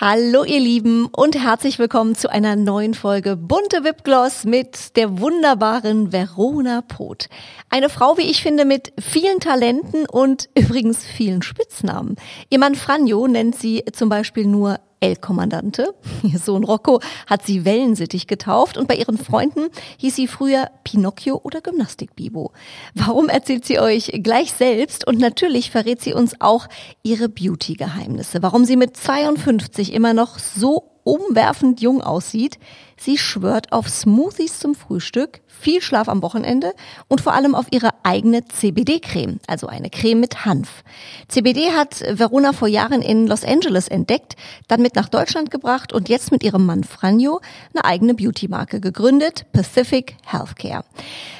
[0.00, 6.12] Hallo ihr Lieben und herzlich willkommen zu einer neuen Folge Bunte Wipgloss mit der wunderbaren
[6.12, 7.28] Verona Poth.
[7.70, 12.16] Eine Frau, wie ich finde, mit vielen Talenten und übrigens vielen Spitznamen.
[12.50, 15.94] Ihr Mann Franjo nennt sie zum Beispiel nur El-Kommandante.
[16.22, 21.38] Ihr Sohn Rocco hat sie Wellensittich getauft und bei ihren Freunden hieß sie früher Pinocchio
[21.42, 22.52] oder Gymnastik-Bibo.
[22.94, 26.68] Warum erzählt sie euch gleich selbst und natürlich verrät sie uns auch
[27.02, 28.42] ihre Beauty-Geheimnisse.
[28.42, 32.58] Warum sie mit 52 immer noch so umwerfend jung aussieht.
[32.96, 36.74] Sie schwört auf Smoothies zum Frühstück, viel Schlaf am Wochenende
[37.08, 40.84] und vor allem auf ihre eigene CBD-Creme, also eine Creme mit Hanf.
[41.28, 44.36] CBD hat Verona vor Jahren in Los Angeles entdeckt,
[44.68, 47.40] dann mit nach Deutschland gebracht und jetzt mit ihrem Mann Franjo
[47.74, 50.84] eine eigene Beauty-Marke gegründet, Pacific Healthcare.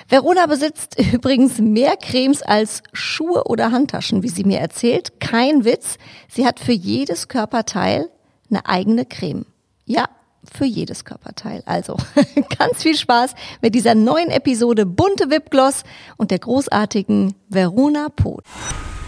[0.08, 5.20] Verona besitzt übrigens mehr Cremes als Schuhe oder Handtaschen, wie sie mir erzählt.
[5.20, 5.98] Kein Witz.
[6.28, 8.10] Sie hat für jedes Körperteil
[8.50, 9.46] eine eigene Creme.
[9.84, 10.08] Ja,
[10.52, 11.62] für jedes Körperteil.
[11.66, 11.96] Also
[12.58, 15.84] ganz viel Spaß mit dieser neuen Episode Bunte Wipgloss
[16.16, 18.44] und der großartigen Verona Poth.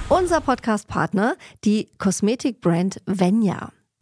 [0.08, 3.72] Unser Podcast-Partner, die Kosmetikbrand Venya.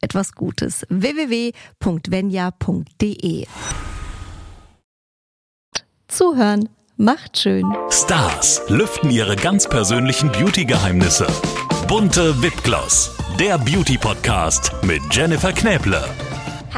[0.00, 0.86] etwas Gutes.
[0.88, 1.46] www.venya.de
[6.08, 7.64] Zuhören macht schön.
[7.90, 11.26] Stars lüften ihre ganz persönlichen Beauty-Geheimnisse.
[11.86, 16.02] Bunte Wipgloss, der Beauty-Podcast mit Jennifer Knäble.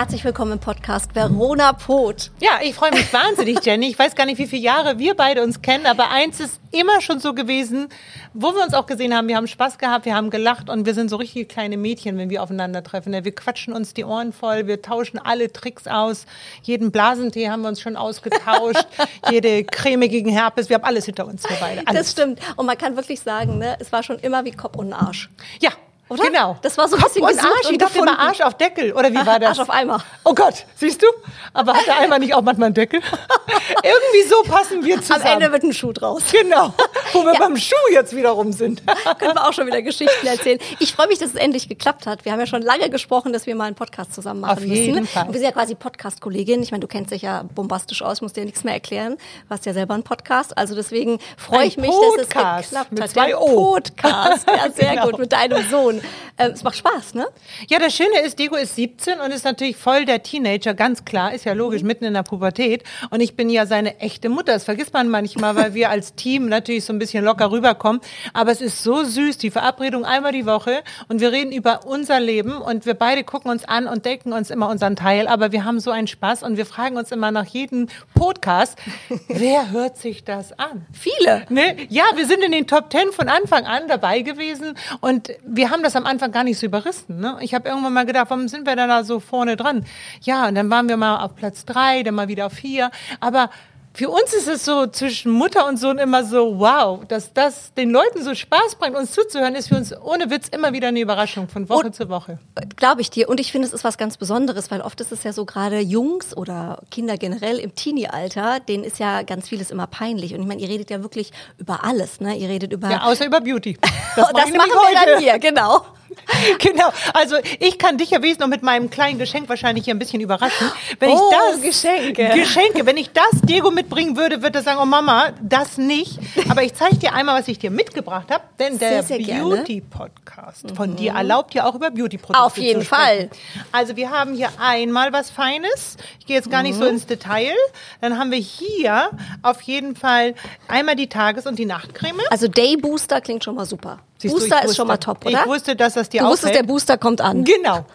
[0.00, 2.30] Herzlich willkommen im Podcast Verona Poth.
[2.40, 3.90] Ja, ich freue mich wahnsinnig, Jenny.
[3.90, 7.02] Ich weiß gar nicht, wie viele Jahre wir beide uns kennen, aber eins ist immer
[7.02, 7.90] schon so gewesen,
[8.32, 10.94] wo wir uns auch gesehen haben, wir haben Spaß gehabt, wir haben gelacht und wir
[10.94, 13.12] sind so richtige kleine Mädchen, wenn wir aufeinandertreffen.
[13.12, 16.24] Wir quatschen uns die Ohren voll, wir tauschen alle Tricks aus.
[16.62, 18.86] Jeden Blasentee haben wir uns schon ausgetauscht,
[19.30, 21.86] jede Creme gegen Herpes, wir haben alles hinter uns, wir beide.
[21.86, 22.00] Alles.
[22.00, 22.40] Das stimmt.
[22.56, 25.28] Und man kann wirklich sagen, ne, es war schon immer wie Kopf und Arsch.
[25.60, 25.72] Ja,
[26.10, 26.24] Oder?
[26.24, 26.56] Genau.
[26.60, 27.66] Das war so ein Kopf bisschen und Arsch.
[27.66, 28.26] und Ich dachte immer gefunden.
[28.28, 28.92] Arsch auf Deckel.
[28.92, 29.50] Oder wie war das?
[29.50, 30.02] Arsch auf Eimer.
[30.24, 31.06] Oh Gott, siehst du?
[31.54, 33.00] Aber hat der Eimer nicht auch manchmal einen Deckel?
[33.82, 35.24] Irgendwie so passen wir Am zusammen.
[35.24, 36.22] Ende wird ein Schuh draus.
[36.32, 36.74] Genau.
[37.12, 37.38] Wo wir Ja.
[37.38, 38.82] beim Schuh jetzt wiederum sind.
[39.18, 40.58] Können wir auch schon wieder Geschichten erzählen.
[40.80, 42.24] Ich freue mich, dass es endlich geklappt hat.
[42.24, 44.96] Wir haben ja schon lange gesprochen, dass wir mal einen Podcast zusammen machen Auf jeden
[44.96, 45.06] müssen.
[45.06, 45.26] Fall.
[45.26, 46.62] Und wir sind ja quasi Podcast-Kollegin.
[46.62, 49.16] Ich meine, du kennst dich ja bombastisch aus, musst dir nichts mehr erklären.
[49.48, 50.58] Du hast ja selber einen Podcast.
[50.58, 53.10] Also deswegen freue ich mich, dass es Podcast geklappt mit hat.
[53.10, 53.72] zwei Der O.
[53.74, 54.46] Podcast.
[54.48, 55.06] Ja, sehr Genau.
[55.06, 55.18] gut.
[55.20, 55.99] Mit deinem Sohn.
[56.38, 57.26] Ähm, es macht Spaß, ne?
[57.68, 61.34] Ja, das Schöne ist, Diego ist 17 und ist natürlich voll der Teenager, ganz klar,
[61.34, 62.84] ist ja logisch, mitten in der Pubertät.
[63.10, 64.52] Und ich bin ja seine echte Mutter.
[64.52, 68.00] Das vergisst man manchmal, weil wir als Team natürlich so ein bisschen locker rüberkommen.
[68.32, 72.20] Aber es ist so süß, die Verabredung einmal die Woche und wir reden über unser
[72.20, 75.28] Leben und wir beide gucken uns an und denken uns immer unseren Teil.
[75.28, 78.78] Aber wir haben so einen Spaß und wir fragen uns immer nach jedem Podcast,
[79.28, 80.86] wer hört sich das an?
[80.92, 81.46] Viele.
[81.48, 81.76] Ne?
[81.88, 85.82] Ja, wir sind in den Top Ten von Anfang an dabei gewesen und wir haben
[85.82, 87.20] das am Anfang gar nicht so überrissen.
[87.20, 87.36] Ne?
[87.40, 89.84] Ich habe irgendwann mal gedacht, warum sind wir denn da so vorne dran?
[90.22, 92.90] Ja, und dann waren wir mal auf Platz drei, dann mal wieder auf vier.
[93.20, 93.50] Aber
[93.92, 97.90] für uns ist es so zwischen Mutter und Sohn immer so, wow, dass das den
[97.90, 101.48] Leuten so Spaß bringt, uns zuzuhören, ist für uns ohne Witz immer wieder eine Überraschung
[101.48, 102.38] von Woche Und- zu Woche.
[102.76, 103.28] Glaube ich dir.
[103.28, 105.80] Und ich finde, es ist was ganz Besonderes, weil oft ist es ja so gerade
[105.80, 110.34] Jungs oder Kinder generell im Teenie-Alter, denen ist ja ganz vieles immer peinlich.
[110.34, 112.36] Und ich meine, ihr redet ja wirklich über alles, ne?
[112.36, 112.90] Ihr redet über.
[112.90, 113.76] Ja, außer über Beauty.
[114.16, 115.10] das, mach machen wir heute.
[115.10, 115.82] dann hier, genau.
[116.58, 116.90] Genau.
[117.14, 120.20] Also ich kann dich ja wenigstens noch mit meinem kleinen Geschenk wahrscheinlich hier ein bisschen
[120.20, 120.70] überraschen.
[120.98, 122.30] Wenn Oh, ich das Geschenke.
[122.34, 126.18] Geschenke, wenn ich das Diego mitbringen würde, würde er sagen, oh Mama, das nicht.
[126.48, 129.02] Aber ich zeige dir einmal, was ich dir mitgebracht habe, denn der.
[129.02, 129.26] Mhm.
[129.26, 132.82] Beauty Podcast von dir erlaubt ja auch über Beauty Produkte Auf jeden.
[132.82, 133.30] Fall.
[133.72, 135.96] Also wir haben hier einmal was Feines.
[136.20, 136.82] Ich gehe jetzt gar nicht Mhm.
[136.82, 137.52] so ins Detail.
[138.00, 139.10] Dann haben wir hier
[139.42, 140.34] auf jeden Fall
[140.68, 142.20] einmal die Tages- und die Nachtcreme.
[142.30, 143.98] Also Day Booster klingt schon mal super.
[144.20, 145.40] Siehst du, Booster ich ist schon mal wusste- top, oder?
[145.40, 147.42] Ich wusste, dass das dir du wusstest, der Booster kommt an.
[147.44, 147.86] Genau.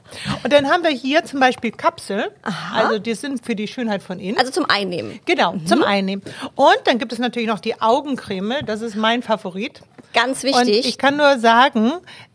[0.43, 2.31] Und dann haben wir hier zum Beispiel Kapsel.
[2.73, 4.37] Also die sind für die Schönheit von innen.
[4.39, 5.19] Also zum Einnehmen.
[5.25, 6.23] genau, zum Einnehmen.
[6.55, 8.65] Und dann gibt es natürlich noch die Augencreme.
[8.65, 9.81] Das ist mein Favorit.
[10.13, 10.61] Ganz wichtig.
[10.61, 11.91] Und ich kann nur sagen,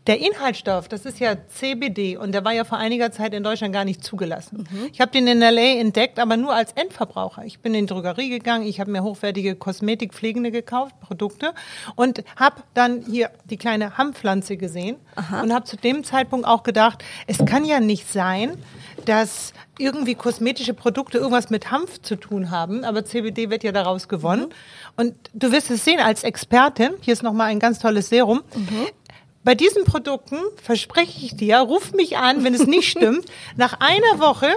[0.07, 3.71] der Inhaltsstoff, das ist ja CBD und der war ja vor einiger Zeit in Deutschland
[3.71, 4.67] gar nicht zugelassen.
[4.71, 4.89] Mhm.
[4.91, 7.45] Ich habe den in LA entdeckt, aber nur als Endverbraucher.
[7.45, 11.53] Ich bin in die Drogerie gegangen, ich habe mir hochwertige Kosmetikpflegende gekauft, Produkte
[11.95, 15.41] und habe dann hier die kleine Hanfpflanze gesehen Aha.
[15.41, 18.57] und habe zu dem Zeitpunkt auch gedacht, es kann ja nicht sein,
[19.05, 24.07] dass irgendwie kosmetische Produkte irgendwas mit Hanf zu tun haben, aber CBD wird ja daraus
[24.07, 24.47] gewonnen.
[24.47, 24.51] Mhm.
[24.95, 28.43] Und du wirst es sehen als Expertin, hier ist nochmal ein ganz tolles Serum.
[28.55, 28.87] Mhm.
[29.43, 33.25] Bei diesen Produkten verspreche ich dir, ruf mich an, wenn es nicht stimmt.
[33.55, 34.47] Nach einer Woche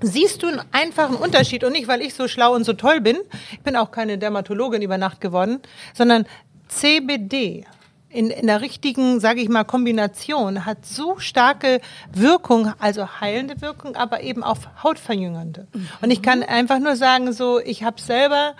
[0.00, 3.18] siehst du einen einfachen Unterschied und nicht, weil ich so schlau und so toll bin.
[3.52, 5.60] Ich bin auch keine Dermatologin über Nacht geworden,
[5.94, 6.26] sondern
[6.68, 7.66] CBD
[8.10, 11.80] in, in der richtigen, sage ich mal, Kombination hat so starke
[12.12, 15.68] Wirkung, also heilende Wirkung, aber eben auch hautverjüngernde.
[15.72, 15.88] Mhm.
[16.02, 18.54] Und ich kann einfach nur sagen, so, ich habe selber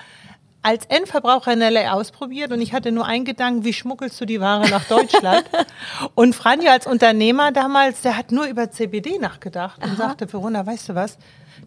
[0.63, 4.41] als Endverbraucher in LA ausprobiert und ich hatte nur einen Gedanken, wie schmuggelst du die
[4.41, 5.45] Ware nach Deutschland?
[6.15, 9.97] und Franjo als Unternehmer damals, der hat nur über CBD nachgedacht und Aha.
[9.97, 11.19] sagte, Verona, weißt du was?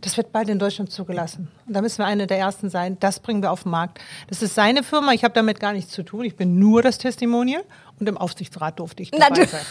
[0.01, 1.49] Das wird bald in Deutschland zugelassen.
[1.65, 2.97] Und da müssen wir eine der ersten sein.
[2.99, 3.99] Das bringen wir auf den Markt.
[4.27, 5.13] Das ist seine Firma.
[5.13, 6.25] Ich habe damit gar nichts zu tun.
[6.25, 7.63] Ich bin nur das Testimonial
[7.99, 9.65] und im Aufsichtsrat durfte ich dabei sein.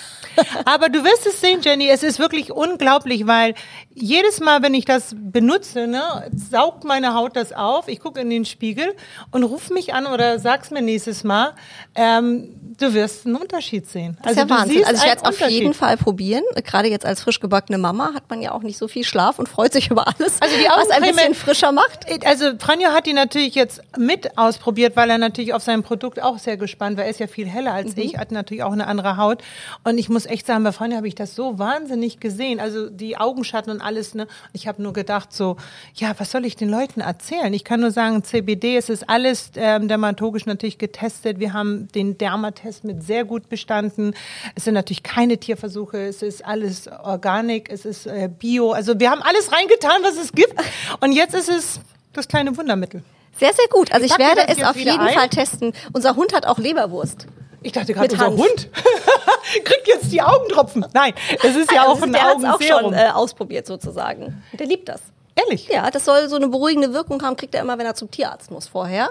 [0.65, 3.55] Aber du wirst es sehen, Jenny, es ist wirklich unglaublich, weil
[3.95, 8.31] jedes Mal, wenn ich das benutze, ne, saugt meine Haut das auf, ich gucke in
[8.31, 8.95] den Spiegel
[9.31, 11.53] und ruf mich an oder sag's mir nächstes Mal,
[11.95, 12.49] ähm,
[12.79, 14.17] du wirst einen Unterschied sehen.
[14.23, 14.85] Das also ist ja Wahnsinn.
[14.85, 16.43] Also ich werde es auf jeden Fall probieren.
[16.65, 19.49] Gerade jetzt als frisch gebackene Mama hat man ja auch nicht so viel Schlaf und
[19.49, 22.07] freut sich über alles, also die was ein bisschen frischer macht.
[22.25, 26.39] Also Franjo hat die natürlich jetzt mit ausprobiert, weil er natürlich auf sein Produkt auch
[26.39, 27.05] sehr gespannt war.
[27.05, 28.03] Er ist ja viel heller als mhm.
[28.03, 29.43] ich, hat natürlich auch eine andere Haut.
[29.85, 32.61] Und ich muss echt sagen, bei Franjo habe ich das so wahnsinnig gesehen.
[32.61, 34.14] Also die Augenschatten und alles.
[34.14, 34.26] Ne?
[34.53, 35.56] Ich habe nur gedacht so,
[35.94, 37.53] ja, was soll ich den Leuten erzählen?
[37.53, 41.38] Ich kann nur sagen, CBD, es ist alles ähm, dermatologisch natürlich getestet.
[41.38, 44.15] Wir haben den Dermatest mit sehr gut bestanden.
[44.55, 45.99] Es sind natürlich keine Tierversuche.
[45.99, 47.70] Es ist alles Organik.
[47.70, 48.73] Es ist äh, Bio.
[48.73, 50.55] Also wir haben alles reingetan, was es gibt.
[51.00, 51.81] Und jetzt ist es
[52.12, 53.03] das kleine Wundermittel.
[53.38, 53.93] Sehr, sehr gut.
[53.93, 55.15] Also ich, ich werde es auf jeden ein.
[55.15, 55.73] Fall testen.
[55.93, 57.26] Unser Hund hat auch Leberwurst.
[57.62, 58.38] Ich dachte gerade, unser Hanf.
[58.38, 58.69] Hund
[59.64, 60.87] kriegt jetzt die Augentropfen.
[60.93, 64.43] Nein, es ist ja auch ein Der es auch schon äh, ausprobiert sozusagen.
[64.53, 65.00] Der liebt das.
[65.35, 65.69] Ehrlich?
[65.69, 68.50] Ja, das soll so eine beruhigende Wirkung haben, kriegt er immer, wenn er zum Tierarzt
[68.50, 69.11] muss vorher.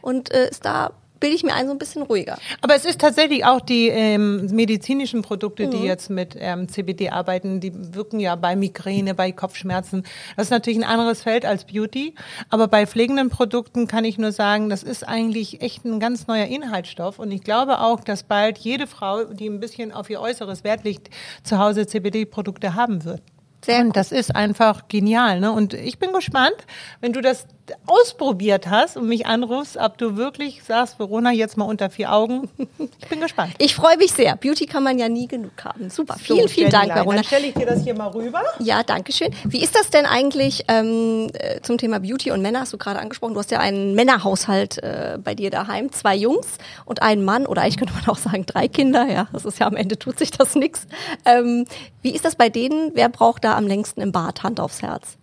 [0.00, 0.92] Und äh, ist da
[1.26, 2.38] bilde ich mir ein so ein bisschen ruhiger.
[2.60, 5.70] Aber es ist tatsächlich auch die ähm, medizinischen Produkte, mhm.
[5.72, 10.04] die jetzt mit ähm, CBD arbeiten, die wirken ja bei Migräne, bei Kopfschmerzen.
[10.36, 12.14] Das ist natürlich ein anderes Feld als Beauty.
[12.48, 16.46] Aber bei pflegenden Produkten kann ich nur sagen, das ist eigentlich echt ein ganz neuer
[16.46, 17.18] Inhaltsstoff.
[17.18, 20.84] Und ich glaube auch, dass bald jede Frau, die ein bisschen auf ihr Äußeres Wert
[20.84, 21.10] legt,
[21.42, 23.20] zu Hause CBD-Produkte haben wird.
[23.66, 25.40] Sehr und das ist einfach genial.
[25.40, 25.50] Ne?
[25.50, 26.56] Und ich bin gespannt,
[27.00, 27.46] wenn du das
[27.86, 32.48] ausprobiert hast und mich anrufst, ob du wirklich sagst, Verona, jetzt mal unter vier Augen.
[32.98, 33.52] Ich bin gespannt.
[33.58, 34.36] Ich freue mich sehr.
[34.36, 35.90] Beauty kann man ja nie genug haben.
[35.90, 36.14] Super.
[36.14, 37.16] So, vielen, vielen Dank, Verona.
[37.16, 38.42] Dann stelle ich dir das hier mal rüber.
[38.58, 39.30] Ja, danke schön.
[39.44, 42.60] Wie ist das denn eigentlich ähm, äh, zum Thema Beauty und Männer?
[42.60, 43.34] Hast du gerade angesprochen.
[43.34, 45.92] Du hast ja einen Männerhaushalt äh, bei dir daheim.
[45.92, 47.46] Zwei Jungs und einen Mann.
[47.46, 49.06] Oder eigentlich könnte man auch sagen, drei Kinder.
[49.06, 50.86] Ja, das ist ja am Ende tut sich das nichts.
[51.24, 51.66] Ähm,
[52.02, 52.92] wie ist das bei denen?
[52.94, 54.42] Wer braucht da am längsten im Bad?
[54.42, 55.16] Hand aufs Herz.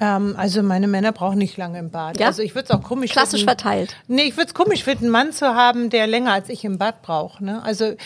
[0.00, 2.18] Ähm, also meine Männer brauchen nicht lange im Bad.
[2.18, 2.26] Ja?
[2.26, 3.96] Also ich würde es auch komisch Klassisch finden, verteilt.
[4.08, 6.78] Nee, ich würde es komisch finden, einen Mann zu haben, der länger als ich im
[6.78, 7.40] Bad braucht.
[7.40, 7.62] Ne?
[7.62, 7.96] Also äh,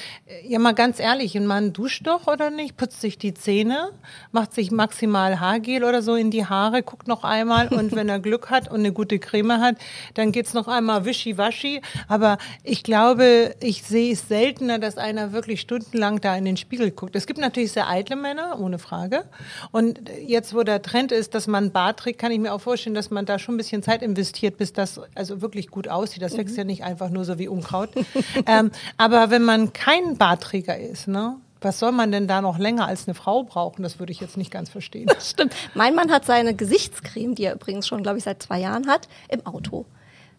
[0.47, 3.91] ja mal ganz ehrlich, ein Mann duscht doch oder nicht, putzt sich die Zähne,
[4.33, 8.19] macht sich maximal Haargel oder so in die Haare, guckt noch einmal und wenn er
[8.19, 9.77] Glück hat und eine gute Creme hat,
[10.15, 11.81] dann geht's noch einmal wischiwaschi.
[12.07, 16.91] Aber ich glaube, ich sehe es seltener, dass einer wirklich stundenlang da in den Spiegel
[16.91, 17.17] guckt.
[17.17, 19.25] Es gibt natürlich sehr eitle Männer, ohne Frage.
[19.71, 22.95] Und jetzt, wo der Trend ist, dass man Bad trägt, kann ich mir auch vorstellen,
[22.95, 26.23] dass man da schon ein bisschen Zeit investiert, bis das also wirklich gut aussieht.
[26.23, 26.59] Das wächst mhm.
[26.59, 27.91] ja nicht einfach nur so wie Unkraut.
[28.47, 31.37] ähm, aber wenn man kein Bartträger ist, ne?
[31.61, 33.83] Was soll man denn da noch länger als eine Frau brauchen?
[33.83, 35.07] Das würde ich jetzt nicht ganz verstehen.
[35.09, 35.55] Das stimmt.
[35.75, 39.09] Mein Mann hat seine Gesichtscreme, die er übrigens schon, glaube ich, seit zwei Jahren hat,
[39.29, 39.85] im Auto.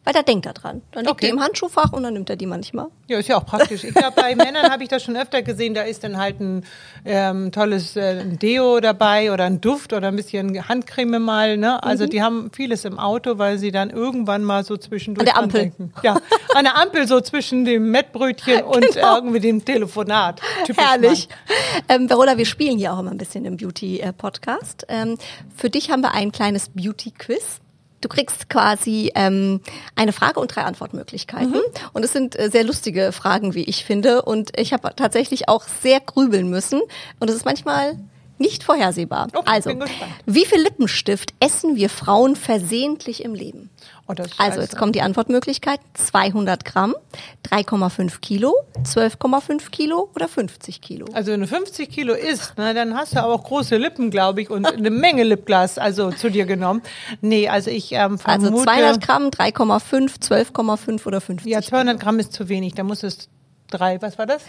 [0.10, 0.82] Weil da denkt er dran.
[0.90, 1.28] Dann liegt okay.
[1.28, 2.88] die im Handschuhfach und dann nimmt er die manchmal.
[3.08, 3.84] Ja, ist ja auch praktisch.
[3.84, 5.76] Ich glaube, bei Männern habe ich das schon öfter gesehen.
[5.76, 6.66] Da ist dann halt ein
[7.06, 11.58] ähm, tolles äh, Deo dabei oder ein Duft oder ein bisschen Handcreme mal.
[11.58, 11.84] Ne?
[11.84, 12.10] Also mhm.
[12.10, 15.62] die haben vieles im Auto, weil sie dann irgendwann mal so zwischendurch an der Ampel.
[15.62, 15.94] Denken.
[16.02, 16.20] Ja,
[16.56, 19.16] an der Ampel so zwischen dem Mettbrötchen und genau.
[19.18, 20.42] irgendwie dem Telefonat.
[20.66, 21.30] Typisch Herrlich.
[21.88, 24.88] Ähm, Verola, wir spielen hier auch immer ein bisschen im Beauty-Podcast.
[24.90, 25.20] Ähm,
[25.56, 27.60] für dich haben wir ein kleines Beauty-Quiz.
[28.02, 29.62] Du kriegst quasi ähm,
[29.96, 31.52] eine Frage und drei Antwortmöglichkeiten.
[31.52, 31.62] Mhm.
[31.94, 34.22] Und es sind äh, sehr lustige Fragen, wie ich finde.
[34.22, 36.82] Und ich habe tatsächlich auch sehr grübeln müssen.
[37.20, 37.98] Und es ist manchmal
[38.40, 39.28] Nicht vorhersehbar.
[39.36, 39.72] Oh, also,
[40.26, 43.70] wie viel Lippenstift essen wir Frauen versehentlich im Leben?
[44.10, 45.80] Oh, Also, jetzt kommt die Antwortmöglichkeit.
[45.94, 46.96] 200 Gramm,
[47.46, 51.06] 3,5 Kilo, 12,5 Kilo oder 50 Kilo.
[51.14, 54.42] Also wenn du 50 Kilo isst, ne, dann hast du aber auch große Lippen, glaube
[54.42, 56.82] ich, und eine Menge Lipglas also zu dir genommen.
[57.22, 58.52] Nee, also ich ähm, vermute...
[58.52, 60.20] Also 200 Gramm, 3,5,
[60.56, 62.74] 12,5 oder 50 Ja, 200 Gramm ist zu wenig.
[62.74, 63.30] Da muss es
[63.70, 64.42] drei, was war das?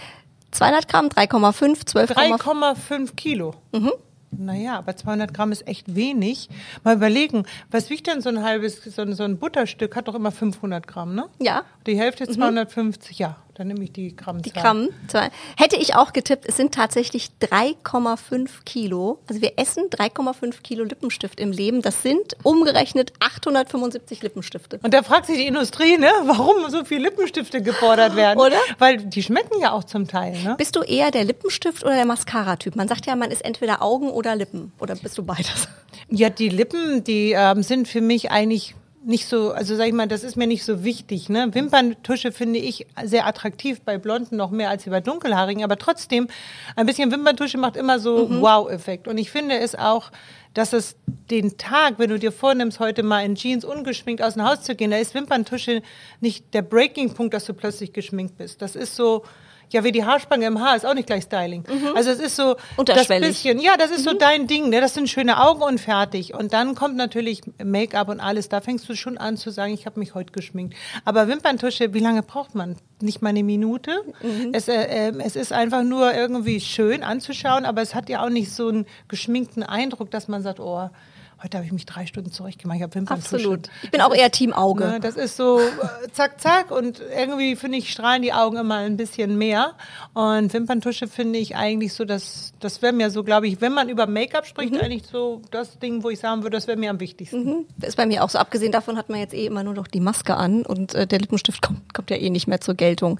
[0.53, 2.41] 200 Gramm, 3,5, 12,5.
[2.41, 3.55] 3,5 Kilo.
[3.73, 3.93] Mhm.
[4.33, 6.49] Naja, aber 200 Gramm ist echt wenig.
[6.85, 9.97] Mal überlegen, was wiegt denn so ein halbes, so ein, so ein Butterstück?
[9.97, 11.27] Hat doch immer 500 Gramm, ne?
[11.41, 11.63] Ja.
[11.87, 13.37] Die Hälfte ist 250, ja.
[13.55, 14.41] Dann nehme ich die Gramm.
[14.41, 14.89] Die Gramm.
[15.09, 15.31] Zwei.
[15.57, 19.19] Hätte ich auch getippt, es sind tatsächlich 3,5 Kilo.
[19.29, 21.83] Also wir essen 3,5 Kilo Lippenstift im Leben.
[21.83, 24.81] Das sind umgerechnet 875 Lippenstifte.
[24.83, 28.41] Und da fragt sich die Industrie, ne, warum so viele Lippenstifte gefordert werden.
[28.41, 28.57] Oder?
[28.79, 30.55] Weil die schmecken ja auch zum Teil, ne?
[30.57, 32.77] Bist du eher der Lippenstift oder der Mascara-Typ?
[32.77, 34.73] Man sagt ja, man ist entweder Augen oder Lippen.
[34.79, 35.69] Oder bist du beides?
[36.09, 40.09] Ja, die Lippen, die ähm, sind für mich eigentlich nicht so, also sag ich mal,
[40.09, 41.29] das ist mir nicht so wichtig.
[41.29, 41.53] Ne?
[41.55, 46.29] Wimperntusche finde ich sehr attraktiv bei Blonden noch mehr als bei Dunkelhaarigen, aber trotzdem,
[46.77, 49.09] ein bisschen Wimperntusche macht immer so Wow-Effekt.
[49.09, 50.11] Und ich finde es auch,
[50.53, 50.97] dass es
[51.31, 54.75] den Tag, wenn du dir vornimmst, heute mal in Jeans ungeschminkt aus dem Haus zu
[54.75, 55.83] gehen, da ist Wimperntusche
[56.21, 58.61] nicht der Breaking-Punkt, dass du plötzlich geschminkt bist.
[58.61, 59.25] Das ist so,
[59.73, 61.65] ja, wie die Haarspange im Haar ist auch nicht gleich Styling.
[61.95, 64.81] Also es ist so das bisschen, ja, das ist so dein Ding, ne?
[64.81, 66.35] Das sind schöne Augen und fertig.
[66.35, 68.49] Und dann kommt natürlich Make-up und alles.
[68.49, 70.75] Da fängst du schon an zu sagen, ich habe mich heute geschminkt.
[71.05, 72.77] Aber Wimperntusche, wie lange braucht man?
[73.01, 74.03] Nicht mal eine Minute.
[74.53, 78.29] Es, äh, äh, es ist einfach nur irgendwie schön anzuschauen, aber es hat ja auch
[78.29, 80.91] nicht so einen geschminkten Eindruck, dass man sagt, oh,
[81.43, 83.37] heute habe ich mich drei Stunden zurechtgemacht, ich habe Wimperntusche.
[83.37, 83.69] Absolut.
[83.83, 84.85] Ich bin auch eher Team Auge.
[84.85, 88.77] Ne, das ist so äh, zack, zack und irgendwie finde ich, strahlen die Augen immer
[88.77, 89.75] ein bisschen mehr.
[90.15, 93.89] Und Wimperntusche finde ich eigentlich so, dass das wäre mir so, glaube ich, wenn man
[93.89, 97.01] über Make-up spricht, eigentlich so das Ding, wo ich sagen würde, das wäre mir am
[97.01, 97.45] wichtigsten.
[97.45, 97.67] Mhm.
[97.79, 98.39] Das ist bei mir auch so.
[98.39, 101.19] Abgesehen davon hat man jetzt eh immer nur noch die Maske an und äh, der
[101.19, 103.19] Lippenstift kommt, kommt ja eh nicht mehr zur Geltung.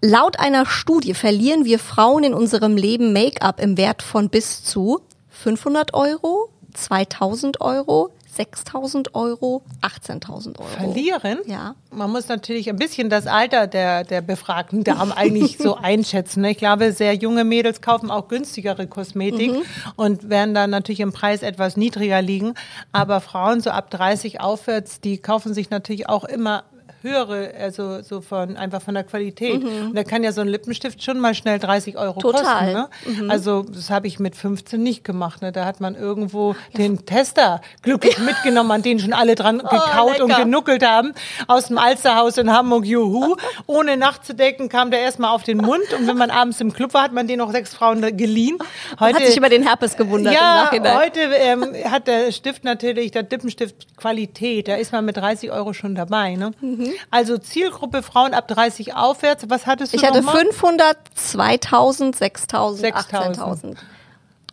[0.00, 5.00] Laut einer Studie verlieren wir Frauen in unserem Leben Make-up im Wert von bis zu
[5.30, 10.68] 500 Euro, 2000 Euro, 6000 Euro, 18.000 Euro.
[10.68, 11.38] Verlieren?
[11.46, 11.76] Ja.
[11.92, 16.40] Man muss natürlich ein bisschen das Alter der, der befragten Damen eigentlich so einschätzen.
[16.40, 16.50] ne?
[16.50, 19.62] Ich glaube, sehr junge Mädels kaufen auch günstigere Kosmetik Mhm.
[19.96, 22.54] und werden dann natürlich im Preis etwas niedriger liegen.
[22.92, 26.64] Aber Frauen so ab 30 aufwärts, die kaufen sich natürlich auch immer
[27.04, 29.62] höhere, also so von einfach von der Qualität.
[29.62, 32.20] Und da kann ja so ein Lippenstift schon mal schnell 30 Euro Mhm.
[32.22, 32.74] Total.
[33.04, 33.26] kosten.
[33.26, 33.30] Ne?
[33.30, 35.42] Also das habe ich mit 15 nicht gemacht.
[35.42, 35.52] Ne?
[35.52, 40.24] Da hat man irgendwo den Tester glücklich mitgenommen, an den schon alle dran gekaut und
[40.24, 40.44] Oh, lecker.
[40.44, 41.12] genuckelt haben.
[41.46, 43.36] Aus dem Alsterhaus in Hamburg, juhu.
[43.66, 45.92] Ohne nachzudenken kam der erstmal auf den Mund.
[45.98, 48.56] Und wenn man abends im Club war, hat man den noch sechs Frauen geliehen.
[48.98, 50.96] Man hat sich über den Herpes gewundert im ja, Nachhinein.
[50.98, 54.68] heute ähm, hat der Stift natürlich, der Lippenstift Qualität.
[54.68, 56.34] Da ist man mit 30 Euro schon dabei.
[56.36, 56.52] Ne?
[56.60, 56.92] Mhm.
[57.10, 59.44] Also Zielgruppe Frauen ab 30 aufwärts.
[59.48, 60.44] Was hattest du Ich hatte noch mal?
[60.44, 63.38] 500, 2000, 6000, 6000.
[63.38, 63.76] 18.000.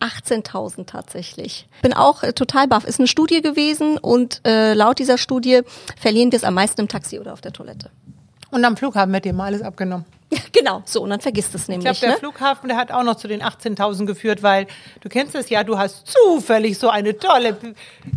[0.00, 1.68] 18.000 tatsächlich.
[1.80, 2.84] Bin auch äh, total baff.
[2.84, 5.60] Ist eine Studie gewesen und äh, laut dieser Studie
[6.00, 7.90] verlieren wir es am meisten im Taxi oder auf der Toilette.
[8.50, 10.04] Und am Flughafen wird dir mal alles abgenommen.
[10.52, 12.00] Genau, so und dann vergisst es Ich glaube, nämlich.
[12.00, 12.16] der ne?
[12.16, 14.66] Flughafen, der hat auch noch zu den 18.000 geführt, weil
[15.00, 17.56] du kennst es ja, du hast zufällig so eine tolle,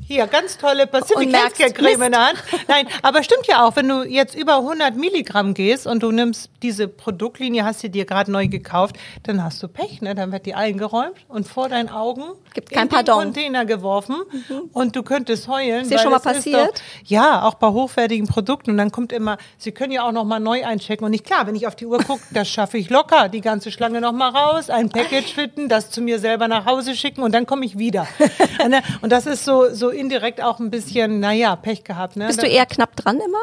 [0.08, 2.44] hier ganz tolle Pacific Healthcare Creme in der Hand.
[2.68, 6.50] Nein, aber stimmt ja auch, wenn du jetzt über 100 Milligramm gehst und du nimmst
[6.62, 10.16] diese Produktlinie, hast sie dir gerade neu gekauft, dann hast du Pech, ne?
[10.16, 13.24] Dann wird die eingeräumt und vor deinen Augen Gibt in kein den Pardon.
[13.24, 14.16] Container geworfen
[14.74, 15.82] und du könntest heulen.
[15.82, 16.78] Ist dir schon mal passiert?
[16.78, 18.72] Doch, ja, auch bei hochwertigen Produkten.
[18.72, 21.06] Und dann kommt immer, sie können ja auch noch mal neu einchecken.
[21.06, 23.30] Und nicht klar, wenn ich auf die Uhr gucke, das schaffe ich locker.
[23.30, 26.96] Die ganze Schlange noch mal raus, ein Package fitten, das zu mir selber nach Hause
[26.96, 28.08] schicken und dann komme ich wieder.
[28.64, 32.16] Und, äh, und das ist so, so indirekt auch ein bisschen, naja, Pech gehabt.
[32.16, 32.28] Ne?
[32.28, 33.38] Bist du eher knapp dran immer?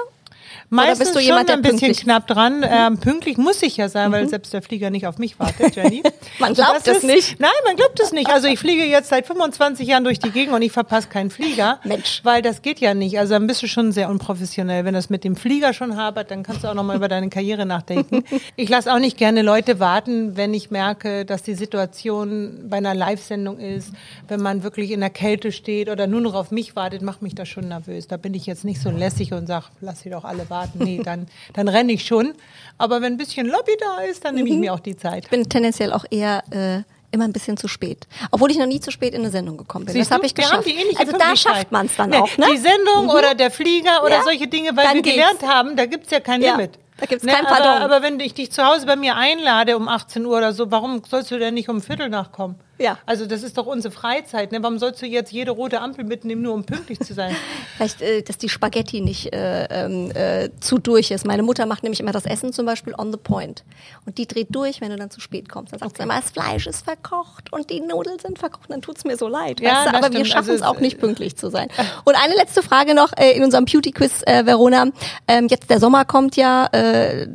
[0.73, 1.97] Meistens bist du jemand, schon ein bisschen Mhm.
[1.97, 2.65] knapp dran.
[2.69, 6.03] Ähm, pünktlich muss ich ja sein, weil selbst der Flieger nicht auf mich wartet, Jenny.
[6.39, 7.39] Man glaubt Das es nicht.
[7.41, 8.31] Nein, man glaubt es nicht.
[8.31, 11.79] Also ich fliege jetzt seit 25 Jahren durch die Gegend und ich verpasse keinen Flieger.
[11.85, 12.21] Mensch.
[12.25, 13.19] Weil das geht ja nicht.
[13.19, 14.85] Also dann bist du schon sehr unprofessionell.
[14.85, 17.67] Wenn das mit dem Flieger schon hapert, dann kannst du auch nochmal über deine Karriere
[17.67, 18.25] nachdenken.
[18.57, 22.95] Ich lasse auch nicht gerne Leute warten, wenn ich merke, dass die Situation bei einer
[22.95, 23.93] Live-Sendung ist.
[24.29, 27.35] Wenn man wirklich in der Kälte steht oder nur noch auf mich wartet, macht mich
[27.35, 28.09] das schon nervös.
[28.09, 30.62] Da bin ich jetzt nicht so lässig und sage, lass sie doch alle warten.
[30.75, 32.35] Nee, dann, dann renne ich schon.
[32.79, 35.25] Aber wenn ein bisschen Lobby da ist, dann nehme ich mir auch die Zeit.
[35.25, 38.07] Ich bin tendenziell auch eher äh, immer ein bisschen zu spät.
[38.31, 39.93] Obwohl ich noch nie zu spät in eine Sendung gekommen bin.
[39.93, 40.67] Siehst das habe ich geschafft.
[40.97, 42.39] also da schafft man es dann Nee, auch.
[42.39, 42.47] Ne?
[42.53, 44.23] Die Sendung oder der Flieger oder Ja.
[44.23, 45.17] solche Dinge, weil Dann wir geht's.
[45.17, 46.79] gelernt haben, da gibt's ja kein Ja, Limit.
[46.99, 49.89] da gibt's Ne, kein aber, aber wenn ich dich zu Hause bei mir einlade um
[49.89, 52.57] 18 Uhr oder so, warum sollst du denn nicht um Viertel nachkommen?
[52.83, 52.99] Ja.
[53.07, 54.53] Also das ist doch unsere Freizeit.
[54.53, 54.63] Ne?
[54.63, 57.35] Warum sollst du jetzt jede rote Ampel mitnehmen, nur um pünktlich zu sein?
[57.77, 61.25] Vielleicht, äh, dass die Spaghetti nicht äh, ähm, äh, zu durch ist.
[61.25, 63.63] Meine Mutter macht nämlich immer das Essen zum Beispiel on the point.
[64.05, 65.73] Und die dreht durch, wenn du dann zu spät kommst.
[65.73, 68.71] Dann sagt sie immer, das Fleisch ist verkocht und die Nudeln sind verkocht.
[68.71, 69.61] Dann tut's mir so leid.
[69.61, 70.27] Ja, Aber wir stimmt.
[70.29, 71.69] schaffen es Also, auch nicht pünktlich zu sein.
[72.05, 74.87] Und eine letzte Frage noch äh, in unserem Beauty-Quiz, äh, Verona.
[75.29, 76.67] Ähm, jetzt der Sommer kommt ja.
[76.73, 77.29] Äh,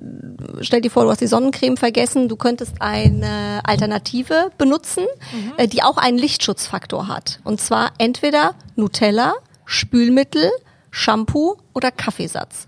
[0.62, 2.27] stell dir vor, du hast die Sonnencreme vergessen.
[2.27, 5.37] Du könntest eine Alternative benutzen, Mhm.
[5.58, 7.39] Äh, die auch einen Lichtschutzfaktor hat.
[7.44, 9.34] Und zwar entweder Nutella,
[9.65, 10.50] Spülmittel,
[10.91, 12.65] Shampoo oder Kaffeesatz.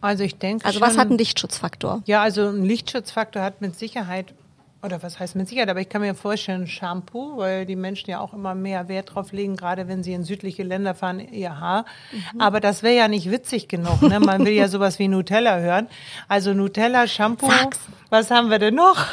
[0.00, 2.02] Also ich denke Also schon, was hat einen Lichtschutzfaktor?
[2.06, 4.34] Ja, also ein Lichtschutzfaktor hat mit Sicherheit,
[4.82, 8.20] oder was heißt mit Sicherheit, aber ich kann mir vorstellen, Shampoo, weil die Menschen ja
[8.20, 11.86] auch immer mehr Wert drauf legen, gerade wenn sie in südliche Länder fahren, ihr Haar.
[12.12, 12.40] Mhm.
[12.40, 14.02] Aber das wäre ja nicht witzig genug.
[14.02, 14.20] Ne?
[14.20, 15.88] Man will ja sowas wie Nutella hören.
[16.28, 17.50] Also Nutella, Shampoo.
[17.50, 17.80] Sag's.
[18.10, 19.04] Was haben wir denn noch?